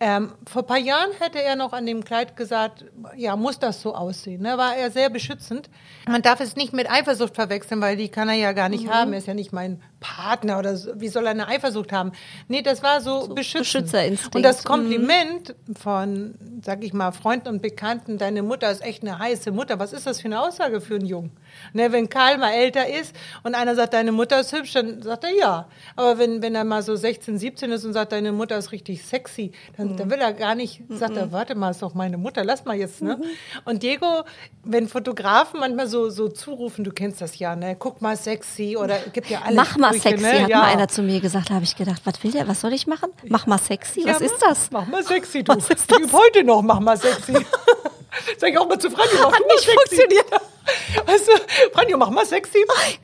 [0.00, 2.84] Ähm, vor ein paar Jahren hätte er noch an dem Kleid gesagt,
[3.16, 4.42] ja, muss das so aussehen.
[4.42, 4.56] Ne?
[4.56, 5.68] War er sehr beschützend.
[6.08, 8.90] Man darf es nicht mit Eifersucht verwechseln, weil die kann er ja gar nicht Mhm.
[8.90, 9.12] haben.
[9.12, 10.92] Er ist ja nicht mein Partner oder so.
[10.96, 12.12] wie soll er eine Eifersucht haben?
[12.48, 13.84] Nee, das war so, beschützend.
[13.84, 14.36] Beschützerinstinkt.
[14.36, 14.68] Und das Mhm.
[14.68, 16.34] Kompliment von,
[16.64, 19.78] sag ich mal, Freunden und Bekannten, deine Mutter ist echt eine heiße Mutter.
[19.78, 21.32] Was ist das für eine Aussage für einen Jungen?
[21.72, 25.24] Ne, wenn Karl mal älter ist und einer sagt, deine Mutter ist hübsch, dann sagt
[25.24, 25.68] er ja.
[25.96, 29.04] Aber wenn, wenn er mal so 16, 17 ist und sagt, deine Mutter ist richtig
[29.04, 32.44] sexy, dann, dann will er gar nicht, sagt er, warte mal, ist doch meine Mutter,
[32.44, 33.02] lass mal jetzt.
[33.02, 33.18] Ne?
[33.64, 34.22] Und Diego,
[34.62, 37.74] wenn Fotografen manchmal so, so zurufen, du kennst das ja, ne?
[37.76, 39.56] guck mal sexy oder gibt ja alles.
[39.56, 40.42] Mach mal Sprüche, sexy, ne?
[40.42, 40.58] hat ja.
[40.58, 41.50] mal einer zu mir gesagt.
[41.50, 43.10] Da habe ich gedacht, was will der, was soll ich machen?
[43.28, 44.70] Mach mal sexy, was Ja, ist das?
[44.70, 45.54] Mach mal sexy, du.
[45.54, 45.98] Was ist das?
[45.98, 47.32] Ich übe heute noch, mach mal sexy.
[48.38, 49.76] Sag ich auch mal zu Franjo, mach Hat mal nicht sexy.
[49.76, 50.26] funktioniert.
[51.06, 52.58] Weißt du, Franjo, mach mal sexy.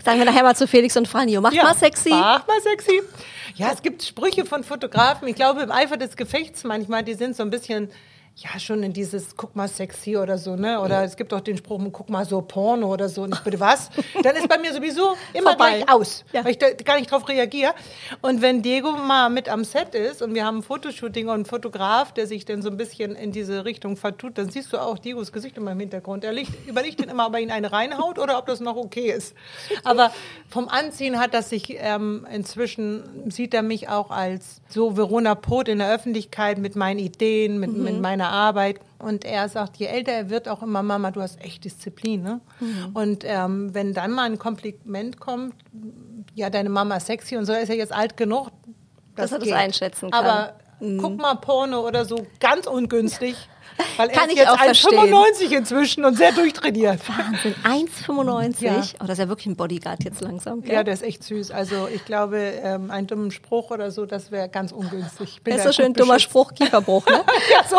[0.05, 2.11] Sagen wir nachher mal zu Felix und Franjo, mach mal sexy.
[2.11, 3.03] Mach mal sexy.
[3.55, 5.29] Ja, es gibt Sprüche von Fotografen.
[5.29, 7.91] Ich glaube, im Eifer des Gefechts manchmal, die sind so ein bisschen,
[8.37, 10.81] ja, schon in dieses, guck mal sexy oder so, ne?
[10.81, 13.23] Oder es gibt auch den Spruch, guck mal so Porno oder so.
[13.23, 13.91] Und ich bitte was?
[14.25, 15.79] Dann ist bei mir sowieso immer Vorbei.
[15.79, 16.45] gleich aus, Ja.
[16.45, 17.73] weil ich da gar nicht drauf reagiere.
[18.23, 21.45] Und wenn Diego mal mit am Set ist und wir haben ein Fotoshooting und einen
[21.45, 24.99] Fotograf, der sich dann so ein bisschen in diese Richtung vertut, dann siehst du auch
[24.99, 26.25] Diegos Gesicht in meinem Hintergrund.
[26.25, 29.13] Er liegt, überlegt dann immer, ob er ihn eine reinhaut oder ob das noch okay
[29.13, 29.37] ist.
[29.85, 30.11] Aber
[30.49, 35.69] vom Anziehen hat das sich ähm, inzwischen, sieht er mich auch als so Verona Poth
[35.69, 38.81] in der Öffentlichkeit mit meinen Ideen, mit, mit meiner Arbeit.
[38.99, 42.23] Und er sagt, je älter er wird, auch immer, Mama, du hast echt Disziplin.
[42.23, 42.41] Ne?
[42.95, 45.55] Und ähm, wenn dann mal ein Kompliment kommt,
[46.35, 48.51] ja, deine Mama ist sexy und so, ist er jetzt alt genug.
[49.15, 50.25] Dass er das einschätzen kann.
[50.25, 53.49] Aber guck mal Porno oder so, ganz ungünstig.
[53.97, 54.15] Weil er.
[54.15, 55.15] Kann ist ich jetzt auch verstehen.
[55.15, 57.01] 1,95 inzwischen und sehr durchtrainiert.
[57.09, 58.63] Wahnsinn, 1,95.
[58.63, 58.83] Ja.
[59.01, 60.63] Oh, das ist ja wirklich ein Bodyguard jetzt langsam.
[60.63, 60.75] Gell?
[60.75, 61.51] Ja, der ist echt süß.
[61.51, 65.43] Also ich glaube, ähm, einen dummen Spruch oder so, das wäre ganz ungünstig.
[65.43, 66.19] Bin das ist so schön dummer.
[66.19, 67.07] Spruch, Kieferbruch.
[67.07, 67.25] Ne?
[67.51, 67.77] Ja, so.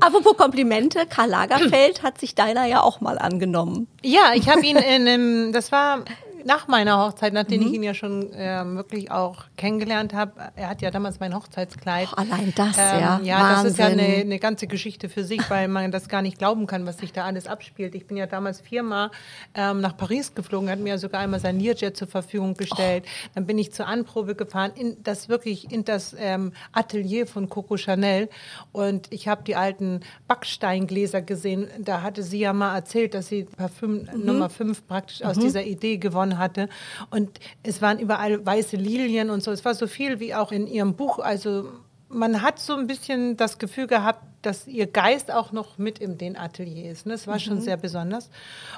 [0.00, 3.88] Apropos Komplimente, Karl Lagerfeld hat sich deiner ja auch mal angenommen.
[4.02, 6.04] Ja, ich habe ihn in einem, das war
[6.46, 7.66] nach meiner Hochzeit, nachdem Mhm.
[7.66, 10.32] ich ihn ja schon ähm, wirklich auch kennengelernt habe.
[10.54, 12.08] Er hat ja damals mein Hochzeitskleid.
[12.12, 13.20] Oh, allein das, Ähm, ja.
[13.22, 14.00] Ja, das ist ja Wahnsinn.
[14.00, 17.12] eine, eine ganze Geschichte für sich, weil man das gar nicht glauben kann, was sich
[17.12, 17.94] da alles abspielt.
[17.96, 19.10] Ich bin ja damals viermal
[19.54, 23.04] ähm, nach Paris geflogen, hat mir ja sogar einmal sein Learjet zur Verfügung gestellt.
[23.06, 23.28] Oh.
[23.34, 27.76] Dann bin ich zur Anprobe gefahren, in das wirklich in das ähm, Atelier von Coco
[27.76, 28.28] Chanel
[28.72, 31.68] und ich habe die alten Backsteingläser gesehen.
[31.80, 34.24] Da hatte sie ja mal erzählt, dass sie Parfüm Mhm.
[34.26, 36.68] Nummer 5 praktisch aus dieser Idee gewonnen hatte.
[37.10, 39.50] Und es waren überall weiße Lilien und so.
[39.50, 41.18] Es war so viel wie auch in ihrem Buch.
[41.18, 41.68] Also
[42.08, 46.18] man hat so ein bisschen das Gefühl gehabt, dass ihr Geist auch noch mit im
[46.18, 47.04] den Atelier ist.
[47.04, 47.12] Ne?
[47.12, 48.30] Das war schon sehr besonders.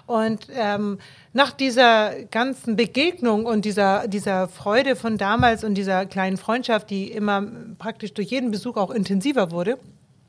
[0.07, 0.99] Und ähm,
[1.35, 7.11] nach dieser ganzen Begegnung und dieser, dieser Freude von damals und dieser kleinen Freundschaft, die
[7.13, 7.45] immer
[7.79, 9.79] praktisch durch jeden Besuch auch intensiver wurde,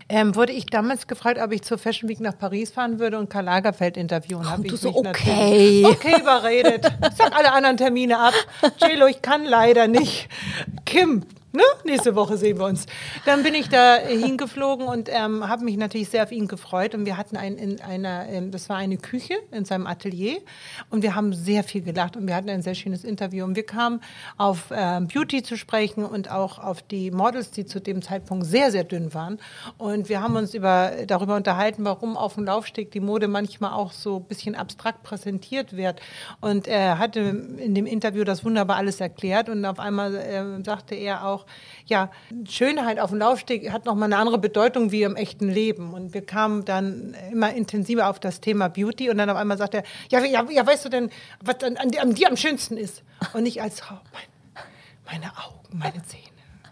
[0.10, 3.30] ähm, wurde ich damals gefragt, ob ich zur Fashion Week nach Paris fahren würde und
[3.30, 4.50] Karl Lagerfeld interviewen.
[4.50, 5.82] Hab Und ich du so, mich okay.
[5.84, 6.86] natürlich- Okay, überredet.
[7.10, 8.34] Ich sag alle anderen Termine ab.
[8.82, 10.28] JLo, ich kann leider nicht.
[10.86, 11.64] Kim, ne?
[11.84, 12.86] Nächste Woche sehen wir uns.
[13.26, 16.94] Dann bin ich da hingeflogen und ähm, habe mich natürlich sehr auf ihn gefreut.
[16.96, 20.40] Und wir hatten ein, in einer, ähm, das war eine Küche in seinem Atelier.
[20.90, 23.46] Und wir haben sehr viel gelacht und wir hatten ein sehr schönes Interview.
[23.46, 24.02] Und wir kamen
[24.38, 28.72] auf ähm, Beauty zu sprechen und auch auf die Models, die zu dem Zeitpunkt sehr,
[28.72, 29.40] sehr dünn waren.
[29.78, 33.92] Und wir haben uns über, darüber unterhalten, warum auf dem Laufsteg die Mode manchmal auch
[33.92, 36.02] so ein bisschen abstrakt präsentiert wird.
[36.42, 39.50] Und er hatte in dem Interview das wunderbar alles erklärt.
[39.50, 41.39] Und auf einmal äh, sagte er auch,
[41.86, 42.12] ja,
[42.48, 45.94] Schönheit auf dem Laufsteg hat nochmal eine andere Bedeutung wie im echten Leben.
[45.94, 49.10] Und wir kamen dann immer intensiver auf das Thema Beauty.
[49.10, 51.10] Und dann auf einmal sagt er, ja, ja, ja weißt du denn,
[51.42, 53.04] was an, an, an dir am schönsten ist?
[53.34, 54.64] Und ich als, oh, mein,
[55.06, 56.24] meine Augen, meine Zähne,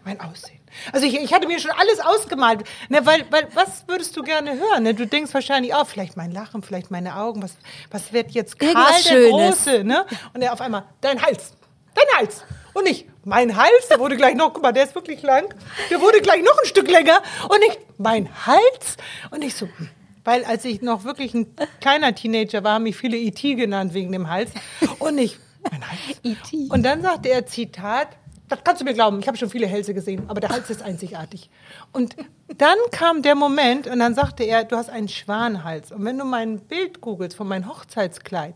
[0.04, 0.58] mein Aussehen.
[0.92, 4.52] Also ich, ich hatte mir schon alles ausgemalt, ne, weil, weil was würdest du gerne
[4.52, 4.82] hören?
[4.82, 4.94] Ne?
[4.94, 7.56] Du denkst wahrscheinlich, oh, vielleicht mein Lachen, vielleicht meine Augen, was,
[7.90, 9.64] was wird jetzt Karl Irgendwas der Schönes.
[9.64, 9.84] Große?
[9.84, 10.04] Ne?
[10.34, 11.52] Und er auf einmal, dein Hals,
[11.94, 12.44] dein Hals.
[12.78, 15.52] Und ich, mein Hals, der wurde gleich noch, guck mal, der ist wirklich lang,
[15.90, 17.20] der wurde gleich noch ein Stück länger.
[17.48, 18.96] Und ich, mein Hals?
[19.32, 19.88] Und ich so, hm.
[20.22, 23.56] weil als ich noch wirklich ein kleiner Teenager war, haben mich viele E.T.
[23.56, 24.52] genannt wegen dem Hals.
[25.00, 26.20] Und ich, mein Hals.
[26.22, 26.68] E.T..
[26.70, 28.10] Und dann sagte er, Zitat,
[28.48, 30.82] das kannst du mir glauben, ich habe schon viele Hälse gesehen, aber der Hals ist
[30.82, 31.50] einzigartig.
[31.92, 32.14] Und
[32.56, 35.90] dann kam der Moment und dann sagte er, du hast einen Schwanhals.
[35.90, 38.54] Und wenn du mein Bild googelst von meinem Hochzeitskleid,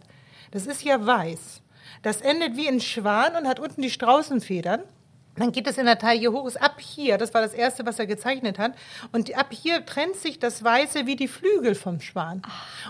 [0.53, 1.63] das ist ja weiß.
[2.03, 4.83] Das endet wie ein Schwan und hat unten die Straußenfedern.
[5.37, 7.99] Dann geht es in der Taille hoch, ist ab hier, das war das erste, was
[7.99, 8.75] er gezeichnet hat.
[9.13, 12.43] Und ab hier trennt sich das Weiße wie die Flügel vom Schwan.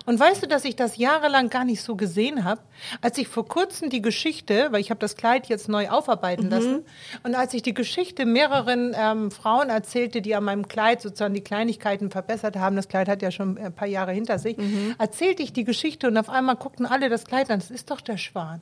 [0.07, 2.61] Und weißt du, dass ich das jahrelang gar nicht so gesehen habe?
[3.01, 6.85] Als ich vor kurzem die Geschichte, weil ich habe das Kleid jetzt neu aufarbeiten lassen,
[7.23, 11.45] und als ich die Geschichte mehreren ähm, Frauen erzählte, die an meinem Kleid sozusagen die
[11.45, 14.57] Kleinigkeiten verbessert haben, das Kleid hat ja schon ein paar Jahre hinter sich,
[14.99, 18.01] erzählte ich die Geschichte und auf einmal guckten alle das Kleid an, das ist doch
[18.01, 18.61] der Schwan.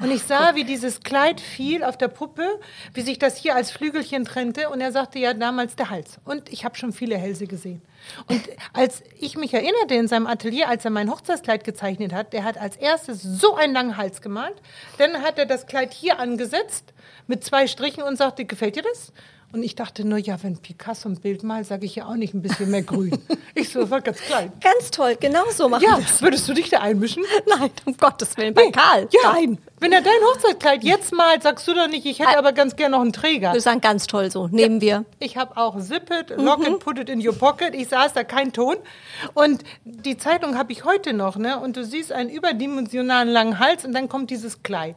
[0.00, 2.60] Und ich sah, wie dieses Kleid fiel auf der Puppe,
[2.94, 4.70] wie sich das hier als Flügelchen trennte.
[4.70, 6.18] Und er sagte ja damals der Hals.
[6.24, 7.82] Und ich habe schon viele Hälse gesehen.
[8.26, 8.42] Und
[8.72, 12.58] als ich mich erinnerte in seinem Atelier, als er mein Hochzeitskleid gezeichnet hat, der hat
[12.58, 14.56] als erstes so einen langen Hals gemalt.
[14.98, 16.92] Dann hat er das Kleid hier angesetzt
[17.26, 19.12] mit zwei Strichen und sagte, gefällt dir das?
[19.50, 22.34] Und ich dachte nur, ja, wenn Picasso ein Bild malt, sage ich ja auch nicht
[22.34, 23.18] ein bisschen mehr grün.
[23.54, 24.52] ich so, das war ganz klein.
[24.60, 27.24] Ganz toll, genau so machen Ja, würdest du dich da einmischen?
[27.46, 29.08] Nein, um Gottes Willen, bei Karl.
[29.10, 29.56] Ja, Nein.
[29.80, 32.90] wenn er dein Hochzeitskleid jetzt malt, sagst du doch nicht, ich hätte aber ganz gern
[32.90, 33.54] noch einen Träger.
[33.54, 35.06] Wir sagen ganz toll so, nehmen wir.
[35.18, 37.74] Ich habe auch Zip it, lock it, put it in your pocket.
[37.74, 38.76] Ich saß da kein Ton.
[39.32, 41.58] Und die Zeitung habe ich heute noch, ne?
[41.58, 44.96] Und du siehst einen überdimensionalen langen Hals und dann kommt dieses Kleid.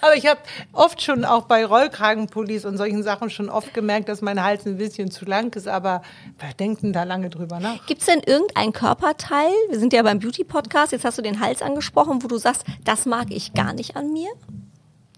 [0.00, 0.40] Aber ich habe
[0.72, 4.78] oft schon auch bei Rollkragenpullis und solchen Sachen schon oft gemerkt, dass mein Hals ein
[4.78, 5.68] bisschen zu lang ist.
[5.68, 6.02] Aber
[6.38, 7.86] wer denkt denn da lange drüber nach?
[7.86, 11.62] Gibt es denn irgendein Körperteil, wir sind ja beim Beauty-Podcast, jetzt hast du den Hals
[11.62, 14.30] angesprochen, wo du sagst, das mag ich gar nicht an mir?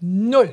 [0.01, 0.51] Null.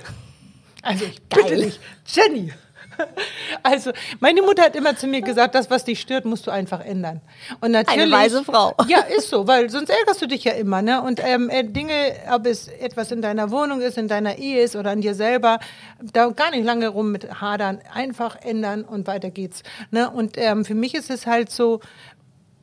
[0.82, 2.52] Also ich bitte dich, Jenny.
[3.62, 6.84] Also, meine Mutter hat immer zu mir gesagt, das, was dich stört, musst du einfach
[6.84, 7.20] ändern.
[7.61, 8.74] Und natürlich, weise Frau.
[8.88, 10.82] Ja, ist so, weil sonst ärgerst du dich ja immer.
[10.82, 11.03] Ne?
[11.03, 11.95] Und ähm, äh, Dinge,
[12.32, 15.59] ob es etwas in deiner Wohnung ist, in deiner Ehe ist oder an dir selber,
[16.01, 19.62] da gar nicht lange rum mit hadern, einfach ändern und weiter geht's.
[19.91, 20.09] Ne?
[20.09, 21.80] Und ähm, für mich ist es halt so,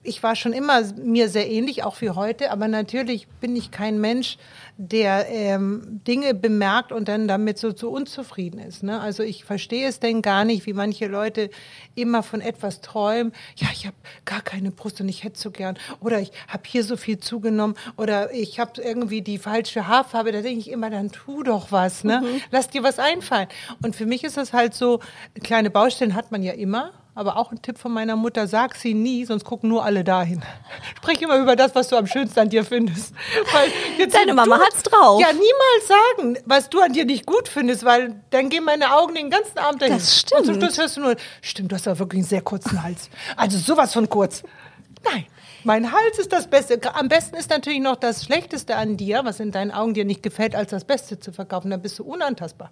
[0.08, 4.00] ich war schon immer mir sehr ähnlich, auch wie heute, aber natürlich bin ich kein
[4.00, 4.38] Mensch,
[4.78, 8.84] der ähm, Dinge bemerkt und dann damit so zu unzufrieden ist.
[8.84, 9.02] Ne?
[9.02, 11.50] Also ich verstehe es denn gar nicht, wie manche Leute
[11.96, 13.34] immer von etwas träumen.
[13.58, 15.78] Ja, ich habe gar keine Brust und ich hätte so gern.
[16.00, 17.76] Oder ich habe hier so viel zugenommen.
[17.98, 20.32] Oder ich habe irgendwie die falsche Haarfarbe.
[20.32, 22.04] Da denke ich immer, dann tu doch was.
[22.04, 22.24] Ne?
[22.52, 23.48] Lass dir was einfallen.
[23.84, 25.00] Und für mich ist es halt so,
[25.44, 26.94] kleine Baustellen hat man ja immer.
[27.18, 30.44] Aber auch ein Tipp von meiner Mutter, sag sie nie, sonst gucken nur alle dahin.
[30.98, 33.12] Sprich immer über das, was du am schönsten an dir findest.
[34.14, 35.20] Deine Mama hat's drauf.
[35.20, 39.16] Ja, niemals sagen, was du an dir nicht gut findest, weil dann gehen meine Augen
[39.16, 39.96] den ganzen Abend dahin.
[39.96, 40.42] Das stimmt.
[40.42, 43.10] Und zum Schluss hörst du nur, stimmt, du hast aber wirklich einen sehr kurzen Hals.
[43.36, 44.44] Also sowas von kurz.
[45.04, 45.26] Nein.
[45.64, 46.80] Mein Hals ist das Beste.
[46.94, 50.22] Am besten ist natürlich noch das Schlechteste an dir, was in deinen Augen dir nicht
[50.22, 51.72] gefällt, als das Beste zu verkaufen.
[51.72, 52.70] Dann bist du unantastbar.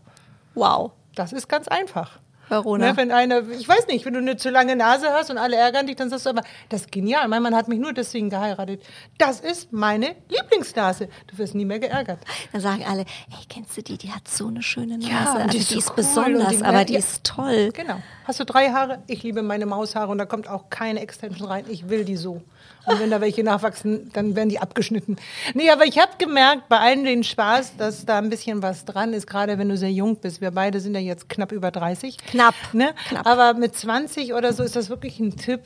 [0.53, 2.19] Wow, Das ist ganz einfach.
[2.49, 2.91] Verona.
[2.91, 5.55] Ne, wenn eine, ich weiß nicht, wenn du eine zu lange Nase hast und alle
[5.55, 7.27] ärgern dich, dann sagst du aber, das ist genial.
[7.27, 8.83] Mein Mann hat mich nur deswegen geheiratet.
[9.17, 11.09] Das ist meine Lieblingsnase.
[11.27, 12.19] Du wirst nie mehr geärgert.
[12.51, 15.09] Dann sagen alle, ey, kennst du die, die hat so eine schöne Nase.
[15.11, 16.99] Ja, und also die die ist ist, so cool besonders, die- aber die ja.
[16.99, 17.69] ist toll.
[17.73, 17.97] Genau.
[18.25, 19.03] Hast du drei Haare?
[19.07, 21.65] Ich liebe meine Maushaare und da kommt auch keine Extension rein.
[21.69, 22.41] Ich will die so.
[22.85, 25.17] Und wenn da welche nachwachsen, dann werden die abgeschnitten.
[25.53, 29.13] Nee, aber ich habe gemerkt, bei allen den Spaß, dass da ein bisschen was dran
[29.13, 30.41] ist, gerade wenn du sehr jung bist.
[30.41, 32.17] Wir beide sind ja jetzt knapp über 30.
[32.17, 32.55] Knapp.
[32.73, 32.93] Ne?
[33.07, 33.25] Knapp.
[33.25, 35.61] Aber mit 20 oder so ist das wirklich ein Tipp.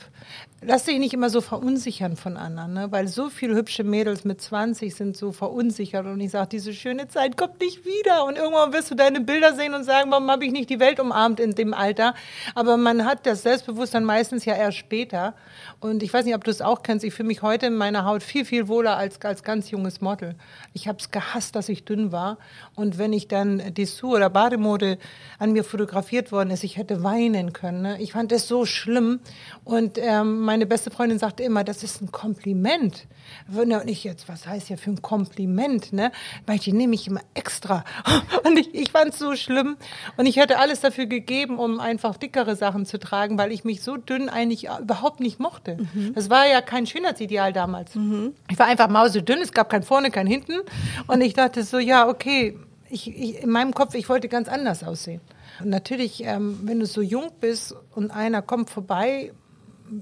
[0.62, 2.92] Lass dich nicht immer so verunsichern von anderen, ne?
[2.92, 7.08] weil so viele hübsche Mädels mit 20 sind so verunsichert und ich sage, diese schöne
[7.08, 10.44] Zeit kommt nicht wieder und irgendwann wirst du deine Bilder sehen und sagen, warum habe
[10.44, 12.14] ich nicht die Welt umarmt in dem Alter?
[12.54, 15.32] Aber man hat das Selbstbewusstsein meistens ja erst später
[15.80, 18.04] und ich weiß nicht, ob du es auch kennst, ich fühle mich heute in meiner
[18.04, 20.34] Haut viel, viel wohler als als ganz junges Model.
[20.72, 22.38] Ich habe es gehasst, dass ich dünn war
[22.74, 24.98] und wenn ich dann Dessous oder Bademode
[25.38, 27.82] an mir fotografiert worden ist, ich hätte weinen können.
[27.82, 28.00] Ne?
[28.00, 29.20] Ich fand das so schlimm
[29.64, 33.06] und ähm, meine beste Freundin sagte immer, das ist ein Kompliment.
[33.54, 35.92] Und ich jetzt, was heißt ja für ein Kompliment?
[35.92, 36.12] Ne?
[36.46, 37.84] Manche nehme ich immer extra.
[38.44, 39.76] Und ich, ich fand es so schlimm.
[40.16, 43.82] Und ich hätte alles dafür gegeben, um einfach dickere Sachen zu tragen, weil ich mich
[43.82, 45.78] so dünn eigentlich überhaupt nicht mochte.
[46.14, 47.92] Das war ja kein Schönheitsideal damals.
[48.48, 50.60] Ich war einfach mausedünn, es gab kein vorne, kein hinten.
[51.06, 52.56] Und ich dachte so, ja, okay,
[52.88, 55.20] ich, ich, in meinem Kopf, ich wollte ganz anders aussehen.
[55.60, 59.32] Und natürlich, ähm, wenn du so jung bist und einer kommt vorbei,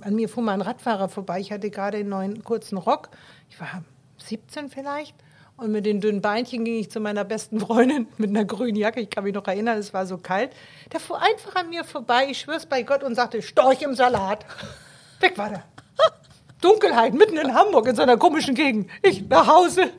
[0.03, 3.09] an mir fuhr mal ein Radfahrer vorbei, ich hatte gerade einen neuen kurzen Rock,
[3.49, 3.83] ich war
[4.19, 5.15] 17 vielleicht.
[5.57, 9.01] Und mit den dünnen Beinchen ging ich zu meiner besten Freundin mit einer grünen Jacke.
[9.01, 10.53] Ich kann mich noch erinnern, es war so kalt.
[10.93, 14.47] Der fuhr einfach an mir vorbei, ich schwör's bei Gott, und sagte, Storch im Salat.
[15.21, 15.65] Weg war der.
[16.61, 18.89] Dunkelheit, mitten in Hamburg, in so einer komischen Gegend.
[19.03, 19.91] Ich nach Hause,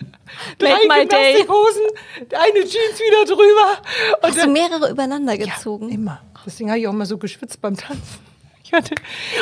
[0.60, 1.34] drei Make my day.
[1.34, 1.82] Gymnastikhosen,
[2.32, 3.82] eine Jeans wieder drüber.
[4.22, 5.90] Und Hast du mehrere übereinander gezogen?
[5.90, 6.22] immer.
[6.46, 8.29] Deswegen habe ich auch immer so geschwitzt beim Tanzen.
[8.72, 8.96] Hatte,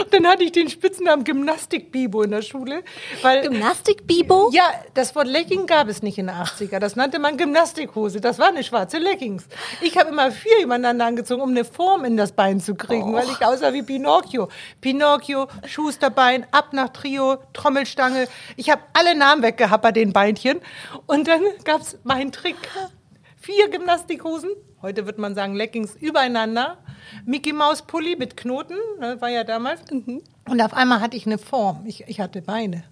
[0.04, 2.84] und dann hatte ich den Spitznamen Gymnastik-Bibo in der Schule.
[3.22, 4.52] Weil, Gymnastik-Bibo?
[4.54, 4.64] Ja,
[4.94, 6.80] das Wort Legging gab es nicht in den 80er.
[6.80, 8.22] Das nannte man Gymnastikhose.
[8.22, 9.46] Das war eine schwarze Leggings.
[9.82, 13.26] Ich habe immer vier übereinander angezogen, um eine Form in das Bein zu kriegen, weil
[13.30, 14.48] ich aussah wie Pinocchio.
[14.82, 18.28] Pinocchio, Schusterbein, ab nach Trio, Trommelstange.
[18.56, 20.62] Ich habe alle Namen weggehabt bei den Beinchen.
[21.06, 22.56] Und dann gab es meinen Trick.
[23.40, 24.50] Vier Gymnastikhosen,
[24.82, 26.80] heute würde man sagen Leggings übereinander,
[27.26, 29.82] Mickey Maus Pulli mit Knoten, ne, war ja damals.
[29.92, 31.84] Und auf einmal hatte ich eine Form.
[31.86, 32.84] Ich, ich hatte Beine.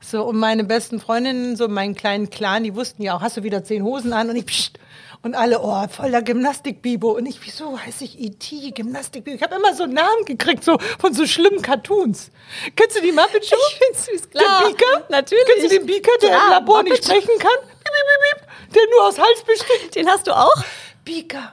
[0.00, 3.44] So, und meine besten Freundinnen, so meinen kleinen Clan, die wussten ja auch, hast du
[3.44, 4.30] wieder zehn Hosen an?
[4.30, 4.78] Und ich, pssst,
[5.22, 7.12] und alle, oh, voller Gymnastik-Bibo.
[7.12, 9.36] Und ich, wieso heiße ich E.T., Gymnastik-Bibo?
[9.36, 12.32] Ich habe immer so Namen gekriegt, so von so schlimmen Cartoons.
[12.74, 13.56] Kennst du die Muppet Show?
[13.70, 14.62] Ich find's süß, klar.
[14.62, 15.06] Der Beaker?
[15.08, 15.44] Natürlich.
[15.46, 17.04] Kennst du den Beaker, der Klar, im Labor nicht Muppet.
[17.04, 17.68] sprechen kann?
[17.68, 19.94] Piep, piep, piep, der nur aus Hals besteht.
[19.94, 20.64] Den hast du auch?
[21.04, 21.52] Beaker.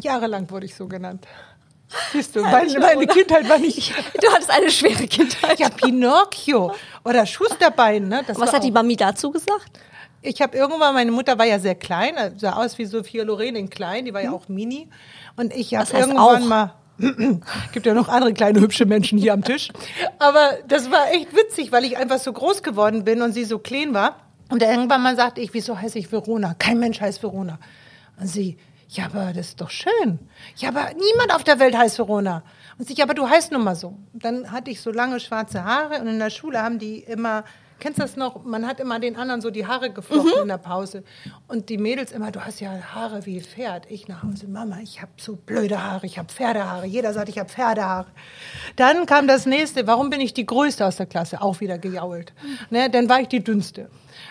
[0.00, 1.26] Jahrelang wurde ich so genannt.
[2.12, 3.06] Siehst du, meine, meine?
[3.06, 3.92] Kindheit war nicht...
[4.20, 5.58] Du hattest eine schwere Kindheit.
[5.58, 6.74] Ja, Pinocchio
[7.04, 8.08] oder Schusterbein.
[8.08, 8.22] Ne?
[8.26, 9.80] Das Was hat die Mami dazu gesagt?
[10.20, 13.54] Ich habe irgendwann, meine Mutter war ja sehr klein, äh, sah aus wie Sophia Loren
[13.54, 14.88] in klein, die war ja auch mini.
[15.36, 16.46] Und ich habe irgendwann auch?
[16.46, 16.74] mal.
[17.72, 19.70] gibt ja noch andere kleine hübsche Menschen hier am Tisch.
[20.18, 23.60] Aber das war echt witzig, weil ich einfach so groß geworden bin und sie so
[23.60, 24.16] klein war.
[24.50, 26.54] Und irgendwann mal sagte ich, wieso heiße ich Verona?
[26.54, 27.60] Kein Mensch heißt Verona.
[28.18, 28.58] Und sie,
[28.88, 30.18] ja, aber das ist doch schön.
[30.56, 32.42] Ja, aber niemand auf der Welt heißt Verona.
[32.78, 33.98] Und ja, aber du heißt nun mal so.
[34.14, 37.44] Dann hatte ich so lange schwarze Haare und in der Schule haben die immer,
[37.80, 38.44] kennst du das noch?
[38.44, 41.04] Man hat immer den anderen so die Haare geflochten in der Pause.
[41.48, 43.90] Und die Mädels immer, du hast ja Haare wie Pferd.
[43.90, 46.86] Ich nach Hause, Mama, ich habe so blöde Haare, ich habe Pferdehaare.
[46.86, 48.06] Jeder sagt, ich habe Pferdehaare.
[48.76, 51.42] Dann kam das nächste, warum bin ich die Größte aus der Klasse?
[51.42, 52.32] Auch wieder gejault.
[52.70, 53.90] Ne, dann war ich die Dünnste.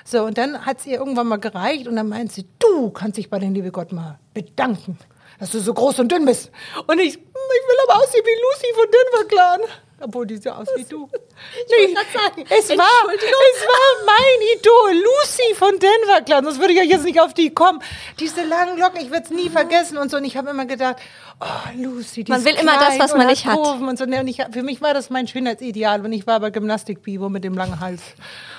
[0.10, 3.18] So, und dann hat es ihr irgendwann mal gereicht und dann meint sie, du kannst
[3.18, 4.98] dich bei den liebe Gott mal bedanken,
[5.38, 6.50] dass du so groß und dünn bist.
[6.88, 9.60] Und ich, ich will aber aussehen wie Lucy von Denver Clan.
[10.00, 11.00] Obwohl die so aus wie du.
[11.12, 16.46] wollte grad sagen, es war, es war mein Idol, Lucy von Denver Clan.
[16.46, 17.82] Sonst würde ich ja jetzt nicht auf die kommen.
[18.20, 20.18] Diese langen Locken, ich werde es nie vergessen und so.
[20.18, 20.98] Und ich habe immer gedacht,
[21.40, 23.56] oh, Lucy, die Man ist will immer das, was man nicht hat.
[23.56, 24.06] Kurven Und so.
[24.06, 26.04] Und ich, für mich war das mein Schönheitsideal.
[26.04, 28.02] Und ich war aber Gymnastik-Bibo mit dem langen Hals.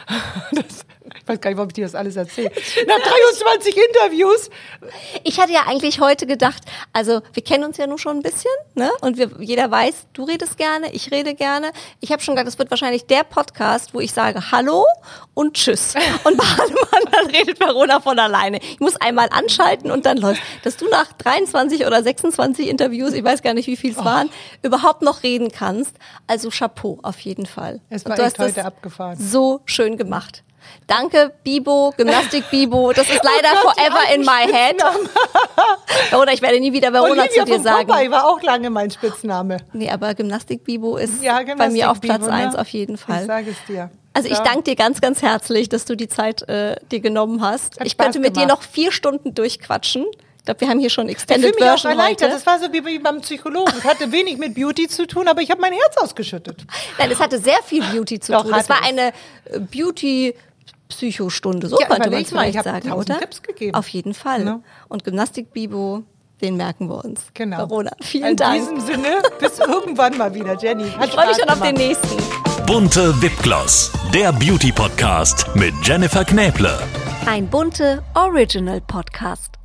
[0.52, 2.50] Das, ich weiß gar nicht, warum ich dir das alles erzähle.
[2.86, 4.50] Nach 23 Interviews.
[5.24, 6.62] Ich hatte ja eigentlich heute gedacht,
[6.92, 8.90] also wir kennen uns ja nun schon ein bisschen, ne?
[9.00, 11.72] Und wir, jeder weiß, du redest gerne, ich rede gerne.
[12.00, 14.86] Ich habe schon gedacht, das wird wahrscheinlich der Podcast, wo ich sage Hallo
[15.34, 15.94] und Tschüss.
[16.24, 18.58] Und bei allem anderen redet Verona von alleine.
[18.58, 20.42] Ich muss einmal anschalten und dann läuft.
[20.64, 24.00] Dass du nach 23 oder 26 Interviews, ich weiß gar nicht, wie viel Oh.
[24.00, 24.30] es waren,
[24.62, 25.96] überhaupt noch reden kannst.
[26.26, 27.80] Also Chapeau auf jeden Fall.
[27.90, 29.16] Es Und war du echt hast heute das abgefahren.
[29.18, 30.44] So schön gemacht.
[30.86, 32.92] Danke, Bibo, Gymnastik Bibo.
[32.92, 34.76] Das ist leider Oh Gott, forever in my head.
[36.10, 37.86] Verona, ich werde nie wieder Verona Olivia zu dir sagen.
[37.88, 39.58] Popeye war auch lange mein Spitzname.
[39.72, 42.60] Nee, aber Gymnastik Bibo ist Ja, bei mir auf Platz eins ne?
[42.60, 43.20] auf jeden Fall.
[43.22, 43.90] Ich sage es dir.
[44.14, 47.78] Also ich danke dir ganz, ganz herzlich, dass du die Zeit äh, dir genommen hast.
[47.78, 48.62] Hat ich Spaß könnte mit dir gemacht.
[48.62, 50.04] noch vier Stunden durchquatschen.
[50.38, 52.30] Ich glaube, wir haben hier schon Ich fühle Extended mich auch Version erleichtert.
[52.30, 52.42] heute.
[52.42, 53.72] Das war so wie beim Psychologen.
[53.78, 56.64] Es hatte wenig mit Beauty zu tun, aber ich habe mein Herz ausgeschüttet.
[56.98, 58.54] Nein, es hatte sehr viel Beauty zu Doch, tun.
[58.58, 59.08] Es war eine
[59.44, 60.34] äh, Beauty
[60.88, 63.18] Psychostunde, so Ja, könnte man es vielleicht sagen, oder?
[63.18, 63.74] Tipps gegeben.
[63.74, 64.42] Auf jeden Fall.
[64.44, 64.62] Ne?
[64.88, 66.02] Und Gymnastik Bibo,
[66.40, 67.20] den merken wir uns.
[67.34, 67.58] Genau.
[67.58, 68.58] Verona, vielen In Dank.
[68.60, 70.88] diesem Sinne, bis irgendwann mal wieder, Jenny.
[70.92, 72.00] Hat Ich freue mich schon auf den gemacht.
[72.02, 72.66] nächsten.
[72.66, 76.78] Bunte Wipgloss, der Beauty Podcast mit Jennifer Knäble.
[77.26, 79.57] Ein bunte Original Podcast.